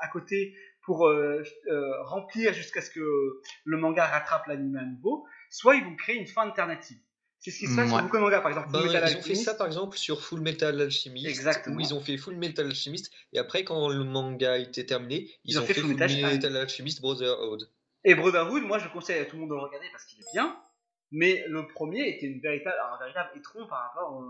[0.00, 1.42] à côté pour euh,
[2.00, 6.26] remplir jusqu'à ce que le manga rattrape l'animé à nouveau, soit ils vont créer une
[6.26, 6.98] fin alternative.
[7.44, 8.02] C'est ce qui se passe sur Ouais.
[8.02, 8.68] beaucoup de mangas, par exemple.
[8.70, 11.76] Ben, Fullmetal ils ont fait ça par exemple sur Full Metal Alchemist, Exactement.
[11.76, 15.58] où ils ont fait Full Metal Alchemist, et après quand le manga était terminé, ils,
[15.58, 17.68] ont, fait, Full Metal Alchemist Brotherhood.
[18.04, 20.32] Et Brotherhood, moi je conseille à tout le monde de le regarder parce qu'il est
[20.32, 20.56] bien,
[21.10, 24.24] mais le premier était une véritable, un véritable étron par rapport au...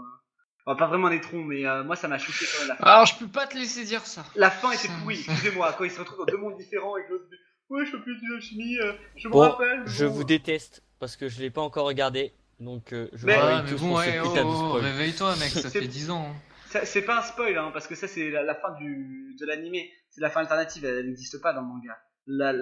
[0.65, 2.85] Enfin, pas vraiment un étron, mais euh, moi ça m'a choqué quand même la fin.
[2.85, 4.25] Alors, je peux pas te laisser dire ça.
[4.37, 7.11] La fin était pourrie, excusez-moi, quand ils se retrouvent dans deux mondes différents et que
[7.11, 7.37] l'autre dit
[7.69, 9.83] Ouais, je fais plus de chimie, euh, je me Bon, rappelle.
[9.87, 10.13] je bon.
[10.13, 12.33] vous déteste parce que je l'ai pas encore regardé.
[12.63, 14.83] Donc euh, je Mais- mais bon, ouais, oh, oh, spoil.
[14.85, 16.29] réveille-toi, mec, ça C'est- fait 10 ans.
[16.31, 16.81] hein.
[16.85, 19.93] C'est pas un spoil, hein, parce que ça c'est la, la fin du, de l'animé,
[20.11, 21.99] c'est la fin alternative, elle n'existe pas dans le manga.
[22.27, 22.55] La,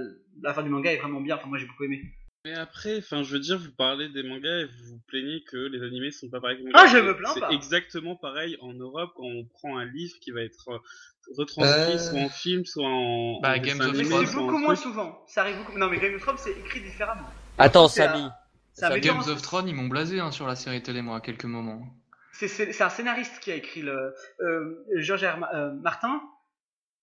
[0.42, 2.03] la fin du manga est vraiment bien, enfin moi j'ai beaucoup aimé.
[2.46, 5.59] Mais après, enfin, je veux dire, vous parlez des mangas et vous vous plaignez que
[5.59, 6.82] les animés sont pas pareils que les mangas.
[6.82, 7.51] Ah, je me plains C'est pas.
[7.51, 10.78] exactement pareil en Europe quand on prend un livre qui va être euh,
[11.36, 11.98] retranscrit Euh.
[11.98, 14.59] soit en film, soit en, Bah, en dessin of Mais Thrones, c'est soit en beaucoup
[14.59, 15.76] moins souvent, ça arrive beaucoup.
[15.78, 17.28] Non mais Game of Thrones c'est écrit différemment.
[17.59, 18.28] Attends, C'est un- Samy.
[18.89, 21.45] Média- Games of Thrones, ils m'ont blasé hein, sur la série télé, moi, à quelques
[21.45, 21.83] moments.
[22.33, 24.14] C'est- un scénariste qui a écrit le.
[24.41, 25.45] Euh, Georges R.
[25.53, 26.22] Euh, Martin.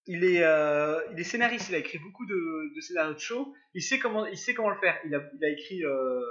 [0.08, 1.70] Il est, euh, il est scénariste.
[1.70, 3.54] Il a écrit beaucoup de, de scénarios de show.
[3.76, 4.98] Il sait comment, il sait comment le faire.
[5.06, 6.22] Il a, il a écrit euh,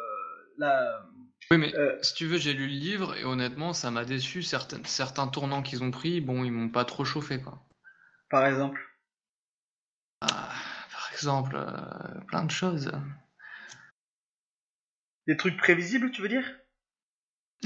[0.59, 1.07] la.
[1.53, 1.73] Oui, mais
[2.03, 4.43] si tu veux, j'ai lu le livre et honnêtement, ça m'a déçu.
[4.43, 7.61] Certains, certains tournants qu'ils ont pris, bon, ils m'ont pas trop chauffé, quoi.
[8.31, 8.81] par exemple.
[10.23, 10.49] Ah,
[10.91, 11.57] par exemple,
[12.27, 12.91] plein de choses.
[15.29, 16.45] Des trucs prévisibles, tu veux dire?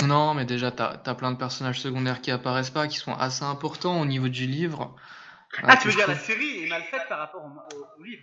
[0.02, 3.44] Non, mais déjà, t'as as plein de personnages secondaires qui apparaissent pas, qui sont assez
[3.44, 4.96] importants au niveau du livre.
[5.66, 8.00] Ah, Euh, tu veux je dire la série est mal faite par rapport au, au-
[8.00, 8.22] au livre?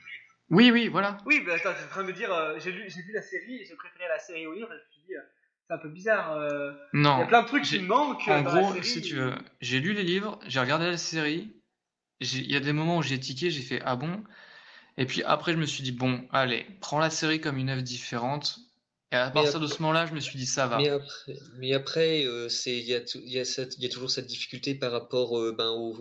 [0.50, 1.18] Oui, oui, voilà.
[1.26, 3.62] Oui, mais attends, t'es en train de me dire, euh, j'ai lu, vu la série
[3.62, 4.72] et j'ai préféré la série au livre.
[4.74, 5.22] Et je me suis dit, euh,
[5.68, 6.32] c'est un peu bizarre.
[6.34, 6.72] euh,
[7.16, 7.24] Il y Non.
[7.24, 8.28] a plein de trucs qui manquent.
[8.28, 8.90] En dans la gros, série.
[8.92, 11.56] si tu veux, j'ai lu les livres, j'ai regardé la série.
[12.22, 14.24] Il y a des moments où j'ai tiqué, j'ai fait ah bon?
[14.98, 17.84] Et puis après, je me suis dit bon, allez, prends la série comme une œuvre
[17.84, 18.60] différente.
[19.14, 20.78] Et à partir de ce moment-là, je me suis dit ça va.
[20.78, 24.92] Mais après, mais après euh, c'est il y a, y, y toujours cette difficulté par
[24.92, 25.94] rapport euh, ben, au,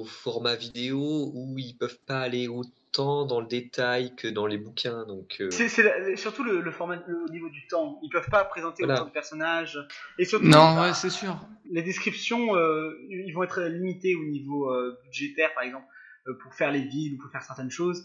[0.00, 4.56] au format vidéo où ils peuvent pas aller autant dans le détail que dans les
[4.56, 5.04] bouquins.
[5.06, 7.98] Donc, euh, C'est surtout le, le format le- au niveau du temps.
[8.02, 9.00] Ils peuvent pas présenter Voilà.
[9.00, 9.78] autant de personnages.
[10.18, 11.38] Et surtout, Non, bah, ouais, c'est sûr.
[11.70, 15.84] les descriptions, euh, ils vont être limités au niveau euh, budgétaire, par exemple,
[16.26, 18.02] euh, pour faire les villes ou pour faire certaines choses.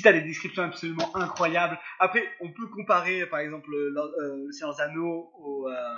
[0.00, 4.50] Si t'as des descriptions absolument incroyables, après, on peut comparer, par exemple, le, euh, le
[4.50, 5.94] Seigneur Anneaux au, euh,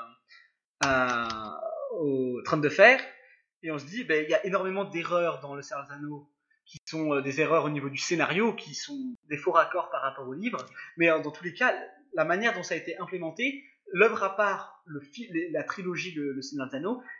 [0.80, 1.60] à-
[1.92, 3.00] au Trône de Fer,
[3.62, 6.28] et on se dit, ben, il y a énormément d'erreurs dans le Seigneur Anneaux
[6.66, 10.02] qui sont euh, des erreurs au niveau du scénario, qui sont des faux raccords par
[10.02, 11.72] rapport au livre, mais euh, dans tous les cas,
[12.14, 14.82] la manière dont ça a été implémenté, l'œuvre à part,
[15.52, 16.68] la trilogie de Le Seigneur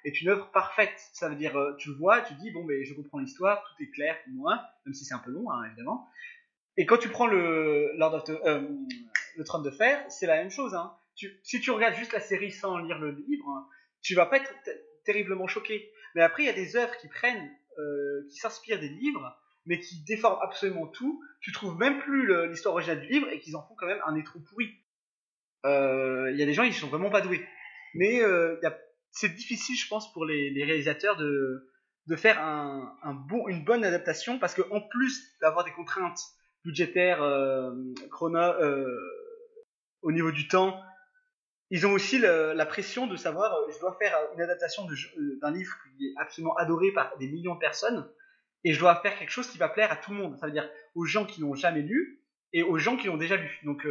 [0.05, 0.99] est une œuvre parfaite.
[1.13, 3.91] Ça veut dire, euh, tu vois, tu dis, bon, ben, je comprends l'histoire, tout est
[3.93, 6.09] clair pour moi, même si c'est un peu long, hein, évidemment.
[6.77, 8.67] Et quand tu prends le, Lord of euh,
[9.37, 10.75] le Trône de Fer, c'est la même chose.
[10.75, 10.95] Hein.
[11.43, 13.69] si tu regardes juste la série sans lire le livre,
[14.01, 14.53] tu vas pas être
[15.05, 15.91] terriblement choqué.
[16.15, 19.79] Mais après, il y a des œuvres qui prennent, euh, qui s'inspirent des livres, mais
[19.81, 21.23] qui déforment absolument tout.
[21.41, 24.17] Tu trouves même plus l'histoire originale du livre et qu'ils en font quand même un
[24.17, 24.71] étrou pourri.
[25.65, 27.47] Euh, il y a des gens, ils sont vraiment pas doués.
[27.95, 28.21] Mais
[29.11, 31.71] c'est difficile, je pense, pour les, réalisateurs de,
[32.07, 36.21] de faire une bonne adaptation parce qu'en plus d'avoir des contraintes
[36.65, 37.73] budgétaires, euh,
[38.11, 38.87] chrono, euh,
[40.03, 40.81] au niveau du temps,
[41.71, 44.87] ils ont aussi la pression de savoir je dois faire une adaptation
[45.41, 48.07] d'un livre qui est absolument adoré par des millions de personnes
[48.65, 50.37] et je dois faire quelque chose qui va plaire à tout le monde.
[50.39, 52.21] Ça veut dire aux gens qui l'ont jamais lu
[52.53, 53.59] et aux gens qui l'ont déjà lu.
[53.65, 53.87] Donc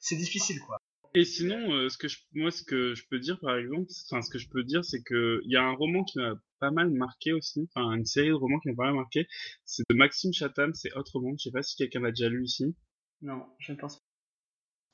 [0.00, 0.77] c'est difficile quoi.
[1.14, 4.22] Et sinon, euh, ce que je, moi, ce que je peux dire, par exemple, enfin,
[4.22, 6.70] ce que je peux dire, c'est que il y a un roman qui m'a pas
[6.70, 9.26] mal marqué aussi, enfin, une série de romans qui m'a pas mal marqué.
[9.64, 11.36] C'est de Maxime Chatham, c'est Autre Monde.
[11.38, 12.74] Je sais pas si quelqu'un l'a déjà lu ici.
[13.22, 14.02] Non, je ne pense pas.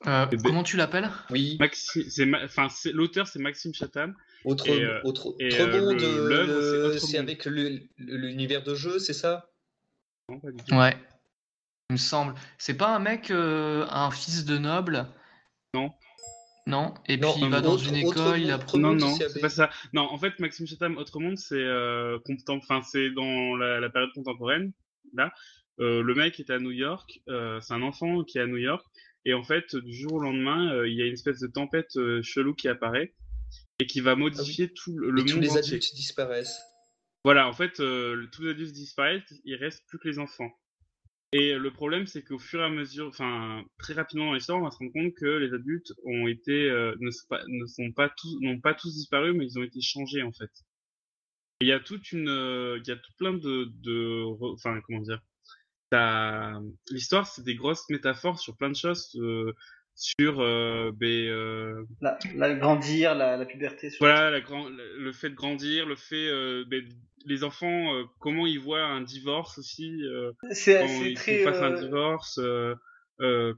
[0.07, 1.09] Euh, comment tu l'appelles?
[1.31, 1.57] Oui.
[1.59, 4.15] Maxime, c'est, enfin, l'auteur, c'est Maxime Chatham.
[4.43, 9.49] Autre, euh, autre, monde, c'est avec l'univers de jeu, c'est ça?
[10.29, 10.75] Non, pas du tout.
[10.75, 10.95] Ouais.
[11.89, 12.35] Il me semble.
[12.57, 15.07] C'est pas un mec, un fils de noble?
[15.73, 15.91] Non.
[16.67, 18.79] Non, et puis il va dans une école, il apprend.
[18.79, 19.69] Non, non, c'est pas ça.
[19.93, 24.73] Non, en fait, Maxime Chatham, Autre Monde, c'est euh, enfin, c'est dans la, période contemporaine.
[25.13, 25.31] Là,
[25.79, 28.57] euh, le mec est à New York, euh, c'est un enfant qui est à New
[28.57, 28.83] York,
[29.25, 31.95] et en fait, du jour au lendemain, euh, il y a une espèce de tempête
[31.97, 33.13] euh, chelou qui apparaît
[33.79, 35.27] et qui va modifier ah tout le, monde.
[35.27, 36.61] Tous les adultes disparaissent.
[37.23, 40.51] Voilà, en fait, tous les adultes disparaissent, il reste plus que les enfants.
[41.37, 44.63] Et le problème, c'est qu'au fur et à mesure, enfin, très rapidement dans l'histoire, on
[44.63, 47.91] va se rendre compte que les adultes ont été, euh, ne, sont pas, ne sont
[47.91, 50.49] pas tous, n'ont pas tous disparu, mais ils ont été changés, en fait.
[51.59, 54.23] Il y a toute une, euh, il y a tout plein de, de,
[54.53, 55.19] enfin, comment dire,
[56.89, 59.51] l'histoire, c'est des grosses métaphores sur plein de choses, euh,
[59.93, 63.89] sur ben, la, la, grandir, la, la puberté.
[63.99, 66.31] Voilà, la grand, le fait de grandir, le fait
[66.63, 66.81] ben,
[67.25, 70.01] les enfants, euh, comment ils voient un divorce aussi.
[70.03, 70.31] Euh,
[71.15, 71.43] très.
[71.43, 72.39] Face à un divorce.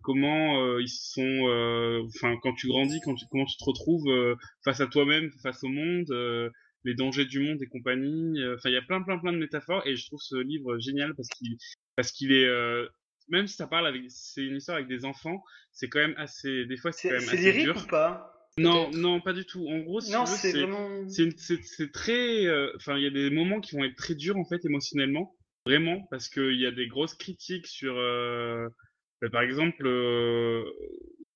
[0.03, 4.87] comment ils sont, enfin quand tu grandis, quand tu, comment tu te retrouves face à
[4.87, 6.51] toi-même, face au monde,
[6.83, 8.39] les dangers du monde et compagnie.
[8.55, 11.13] Enfin, il y a plein, plein, plein de métaphores et je trouve ce livre génial
[11.15, 11.57] parce qu'il,
[11.95, 12.47] parce qu'il est,
[13.29, 16.65] même si ça parle avec, c'est une histoire avec des enfants, c'est quand même assez,
[16.65, 17.75] des fois c'est quand même assez dur.
[17.77, 18.36] ou pas?
[18.57, 19.67] Non, non, pas du tout.
[19.67, 21.07] En gros, c'est vraiment...
[21.07, 24.45] c'est très, euh, enfin, il y a des moments qui vont être très durs en
[24.45, 25.35] fait émotionnellement,
[25.65, 28.67] vraiment, parce qu'il y a des grosses critiques sur, euh...
[29.21, 30.63] Bah, par exemple, euh...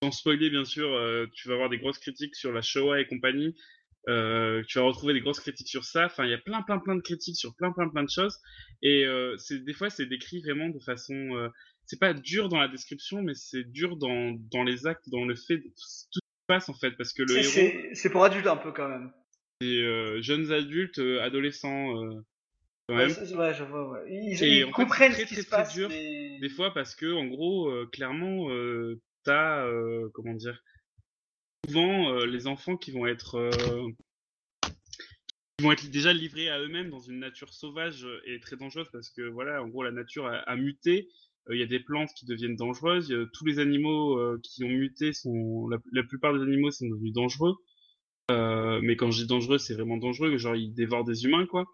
[0.04, 3.08] sans spoiler bien sûr, euh, tu vas avoir des grosses critiques sur la Shoah et
[3.08, 3.56] compagnie.
[4.10, 6.06] Euh, tu vas retrouver des grosses critiques sur ça.
[6.06, 8.36] Enfin, il y a plein, plein, plein de critiques sur plein, plein, plein de choses.
[8.82, 11.14] Et euh, c'est des fois, c'est décrit vraiment de façon.
[11.14, 11.50] Euh,
[11.86, 15.36] c'est pas dur dans la description, mais c'est dur dans, dans les actes, dans le
[15.36, 16.21] fait, tout
[16.52, 17.94] passe en fait, parce que le héros.
[17.94, 19.12] C'est pour adultes un peu quand même.
[19.62, 21.94] C'est jeunes adultes, adolescents.
[22.88, 23.10] Quand même.
[23.10, 24.00] Ouais, je vois, ouais.
[24.10, 25.74] Ils, comprennent ce qui se passe.
[25.74, 28.50] Dur, Des fois, parce que en gros, clairement,
[29.24, 29.66] t'as
[30.14, 30.62] comment dire
[31.66, 33.90] souvent euh, les enfants qui vont être euh,
[35.58, 39.10] qui vont être déjà livrés à eux-mêmes dans une nature sauvage et très dangereuse parce
[39.10, 41.10] que voilà, en gros, la nature a, muté.
[41.50, 43.14] Euh, il y a des plantes qui deviennent dangereuses.
[43.34, 47.56] tous les animaux qui ont muté sont, la, plupart des animaux sont devenus dangereux.
[48.30, 50.38] mais quand je dis dangereux, c'est vraiment dangereux.
[50.38, 51.66] Genre, ils dévorent des humains, quoi.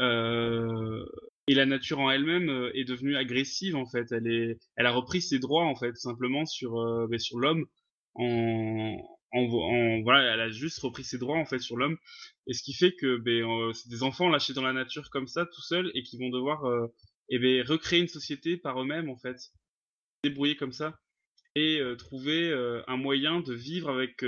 [0.00, 4.10] et la nature en elle-même est devenue agressive, en fait.
[4.12, 6.74] Elle est, elle a repris ses droits, en fait, simplement sur,
[7.08, 7.66] ben, sur l'homme
[8.14, 8.96] en,
[9.34, 11.96] en, voilà, elle a juste repris ses droits en fait sur l'homme,
[12.46, 15.26] et ce qui fait que ben, euh, c'est des enfants lâchés dans la nature comme
[15.26, 16.86] ça, tout seuls, et qui vont devoir euh,
[17.28, 19.36] eh ben, recréer une société par eux-mêmes en fait,
[20.22, 20.98] débrouiller comme ça,
[21.54, 22.52] et euh, trouver
[22.86, 24.20] un moyen de vivre avec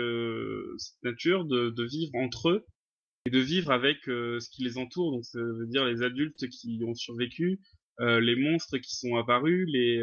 [0.78, 2.66] cette nature, de, de, vivre entre eux,
[3.26, 6.80] et de vivre avec ce qui les entoure, donc ça veut dire les adultes qui
[6.86, 7.60] ont survécu,
[7.98, 10.00] les monstres qui sont apparus, les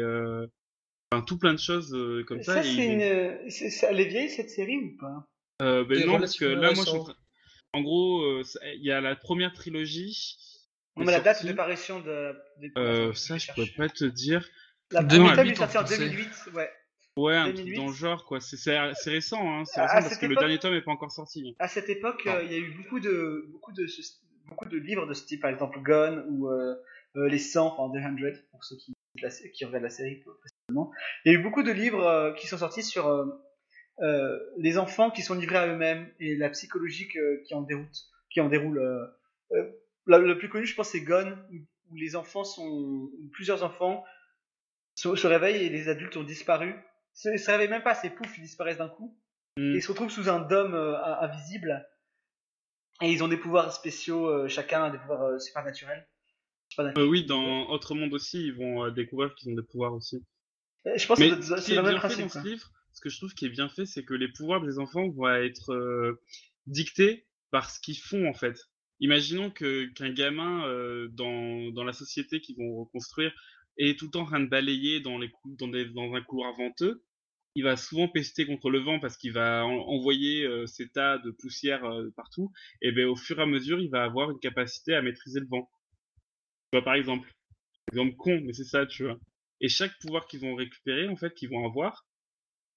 [1.22, 2.54] tout plein de choses euh, comme ça.
[2.54, 3.50] ça c'est une...
[3.50, 3.86] c'est...
[3.86, 5.26] Elle est vieille cette série ou pas?
[5.62, 7.12] Euh, ben Non, parce que là, moi, je...
[7.72, 8.42] en gros, euh,
[8.74, 10.36] il y a la première trilogie.
[10.96, 12.36] On a la date de parution de.
[12.76, 14.48] Euh, ça, je pourrais pas te dire.
[14.90, 16.70] La première est sortie en 2008, ouais.
[17.16, 18.40] Ouais, un truc dans le genre, quoi.
[18.40, 18.76] C'est, c'est,
[19.10, 19.64] récent, hein.
[19.64, 21.54] C'est récent parce que le dernier tome n'est pas encore sorti.
[21.58, 23.86] À cette époque, il y a eu beaucoup de, beaucoup de,
[24.46, 26.50] beaucoup de livres de ce type, par exemple Gone ou
[27.14, 28.94] Les 100, enfin The 100, pour ceux qui,
[29.52, 30.22] qui regardent la série
[30.70, 33.26] il y a eu beaucoup de livres euh, qui sont sortis sur, euh,
[34.00, 37.86] euh, les enfants qui sont livrés à eux-mêmes et la psychologie que- qui en déroule.
[38.30, 39.06] Qui en déroule euh,
[39.52, 39.70] euh,
[40.06, 41.56] la- le plus connu, je pense, c'est Gone, où,
[41.92, 44.04] où les enfants sont, où plusieurs enfants
[44.96, 46.74] se, se réveillent et les adultes ont disparu.
[47.12, 49.16] Se- Ils se réveillent même pas, c'est pouf, ils disparaissent d'un coup.
[49.56, 49.72] Mm.
[49.72, 51.86] Et ils se retrouvent sous un dôme euh, invisible.
[53.02, 56.06] Et ils ont des pouvoirs spéciaux, euh, chacun a des pouvoirs euh, supernaturels.
[56.78, 60.24] Euh, oui, dans Autre Monde aussi, ils vont euh, découvrir qu'ils ont des pouvoirs aussi.
[60.96, 62.24] Je pense Mais que ce c'est le même bien fait principe.
[62.34, 64.60] dans ce livre, ce que je trouve qui est bien fait, c'est que les pouvoirs
[64.60, 66.20] des enfants vont être euh,
[66.66, 68.56] dictés par ce qu'ils font en fait.
[69.04, 73.34] Imaginons que qu'un gamin euh, dans, dans la société qu'ils vont reconstruire
[73.76, 77.04] est tout le temps en train de balayer dans, un couloir venteux.
[77.54, 81.18] Il va souvent pester contre le vent parce qu'il va en- envoyer euh, ces tas
[81.18, 82.50] de poussière euh, partout.
[82.80, 85.48] Et ben au fur et à mesure, il va avoir une capacité à maîtriser le
[85.50, 85.68] vent.
[86.82, 87.30] Par exemple.
[87.92, 89.18] Exemple con, mais c'est ça, tu vois.
[89.60, 92.06] Et chaque pouvoir qu'ils vont récupérer, en fait, qu'ils vont avoir,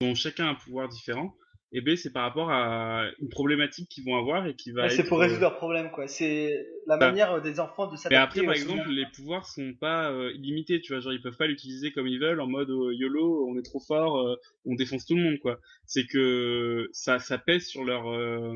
[0.02, 1.38] ils ont chacun un pouvoir différent,
[1.74, 5.02] et ben c'est par rapport à une problématique qu'ils vont avoir et qui va c'est
[5.02, 6.08] être, pour euh, résoudre leurs problèmes, quoi.
[6.08, 7.10] C'est la Bah.
[7.10, 8.40] manière euh, des enfants de Mais s'adapter.
[8.40, 11.48] après, par exemple, les pouvoirs sont pas euh, illimités, tu vois, genre ils peuvent pas
[11.48, 15.06] l'utiliser comme ils veulent en mode euh, YOLO, on est trop fort, euh, on défonce
[15.06, 15.60] tout le monde, quoi.
[15.86, 18.56] C'est que ça, ça pèse sur leur, euh,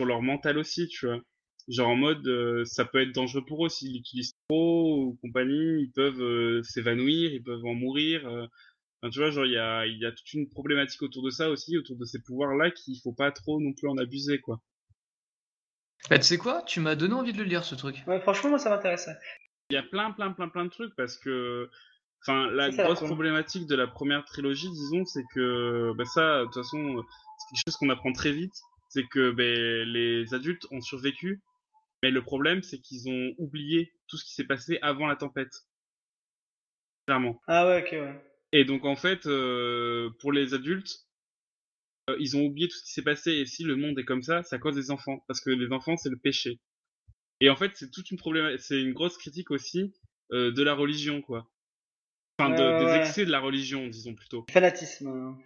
[0.00, 1.20] sur leur mental aussi, tu vois.
[1.68, 5.82] Genre en mode, euh, ça peut être dangereux pour eux s'ils l'utilisent trop ou compagnie,
[5.82, 8.48] ils peuvent euh, s'évanouir, ils peuvent en mourir.
[9.00, 11.30] Enfin, tu vois, genre il y a, il y a toute une problématique autour de
[11.30, 14.60] ça aussi, autour de ces pouvoirs-là, qu'il faut pas trop non plus en abuser, quoi.
[16.10, 16.62] Bah, tu sais quoi?
[16.62, 18.02] Tu m'as donné envie de le lire ce truc.
[18.06, 19.16] Ouais, franchement, moi, ça m'intéressait.
[19.70, 21.68] Il y a plein, plein, plein, plein de trucs parce que,
[22.22, 26.44] enfin, la Ça, grosse problématique de la première trilogie, disons, c'est que, bah ça, de
[26.44, 28.54] toute façon, euh, c'est quelque chose qu'on apprend très vite,
[28.88, 31.42] c'est que ben, les adultes ont survécu,
[32.02, 35.52] mais le problème, c'est qu'ils ont oublié tout ce qui s'est passé avant la tempête.
[37.06, 37.40] Clairement.
[37.46, 38.27] Ah ouais, ok, ouais.
[38.52, 41.06] Et donc, en fait, euh, pour les adultes,
[42.10, 44.22] euh, ils ont oublié tout ce qui s'est passé, et si le monde est comme
[44.22, 46.58] ça, c'est à cause des enfants, parce que les enfants, c'est le péché.
[47.40, 49.92] Et en fait, c'est toute une problématique, c'est une grosse critique aussi
[50.32, 51.50] euh, de la religion, quoi.
[52.38, 54.46] Enfin, de- Ouais, des excès de la religion, disons plutôt.
[54.50, 55.08] Fanatisme.
[55.08, 55.38] hein.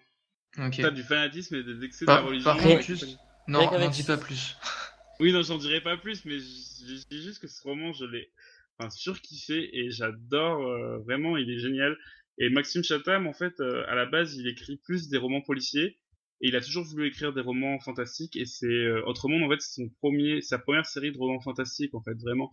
[0.66, 0.80] Ok.
[0.82, 2.44] Pas du fanatisme et des excès Par- de la religion.
[2.44, 4.56] par contre, juste- Non, n'en dis pas plus.
[5.20, 6.44] Oui, non, j'en dirai pas plus, mais je
[6.84, 8.32] je dis juste que ce roman, je l'ai
[8.78, 11.96] enfin, surkiffé et j'adore euh, vraiment, il est génial.
[12.38, 15.98] Et Maxime Chatham, en fait, euh, à la base, il écrit plus des romans policiers
[16.40, 19.60] et il a toujours voulu écrire des romans fantastiques et c'est euh, Autrement, en fait,
[19.60, 22.50] c'est son premier, sa première série de romans fantastiques, en fait, vraiment.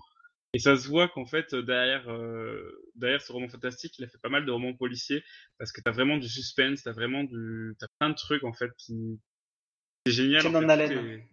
[0.53, 2.59] Et ça se voit qu'en fait, euh, derrière, euh,
[2.95, 5.23] derrière ce roman fantastique, il a fait pas mal de romans policiers
[5.57, 8.71] parce que t'as vraiment du suspense, t'as vraiment du, t'as plein de trucs, en fait,
[8.77, 9.19] qui,
[10.05, 10.45] c'est génial.
[10.47, 11.23] En fait, haleine.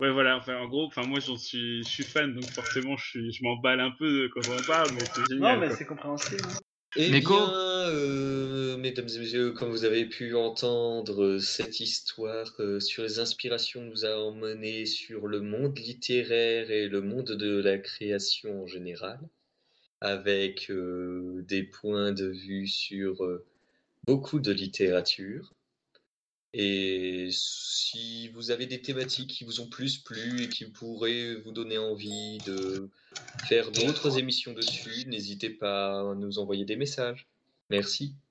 [0.00, 3.06] Ouais, voilà, enfin, en gros, enfin, moi, j'en suis, je suis fan, donc forcément, je
[3.06, 5.60] suis, je m'emballe un peu quand on en parle, mais c'est génial.
[5.60, 6.42] Non, mais c'est compréhensible.
[6.44, 6.58] hein.
[6.96, 7.52] Eh bien,
[7.88, 13.82] euh, mesdames et messieurs, comme vous avez pu entendre, cette histoire euh, sur les inspirations
[13.82, 19.18] nous a emmenés sur le monde littéraire et le monde de la création en général,
[20.00, 23.16] avec euh, des points de vue sur
[24.06, 25.52] beaucoup de littérature.
[26.56, 31.50] Et si vous avez des thématiques qui vous ont plus plu et qui pourraient vous
[31.50, 32.88] donner envie de
[33.48, 37.26] faire d'autres émissions dessus, n'hésitez pas à nous envoyer des messages.
[37.70, 38.14] Merci.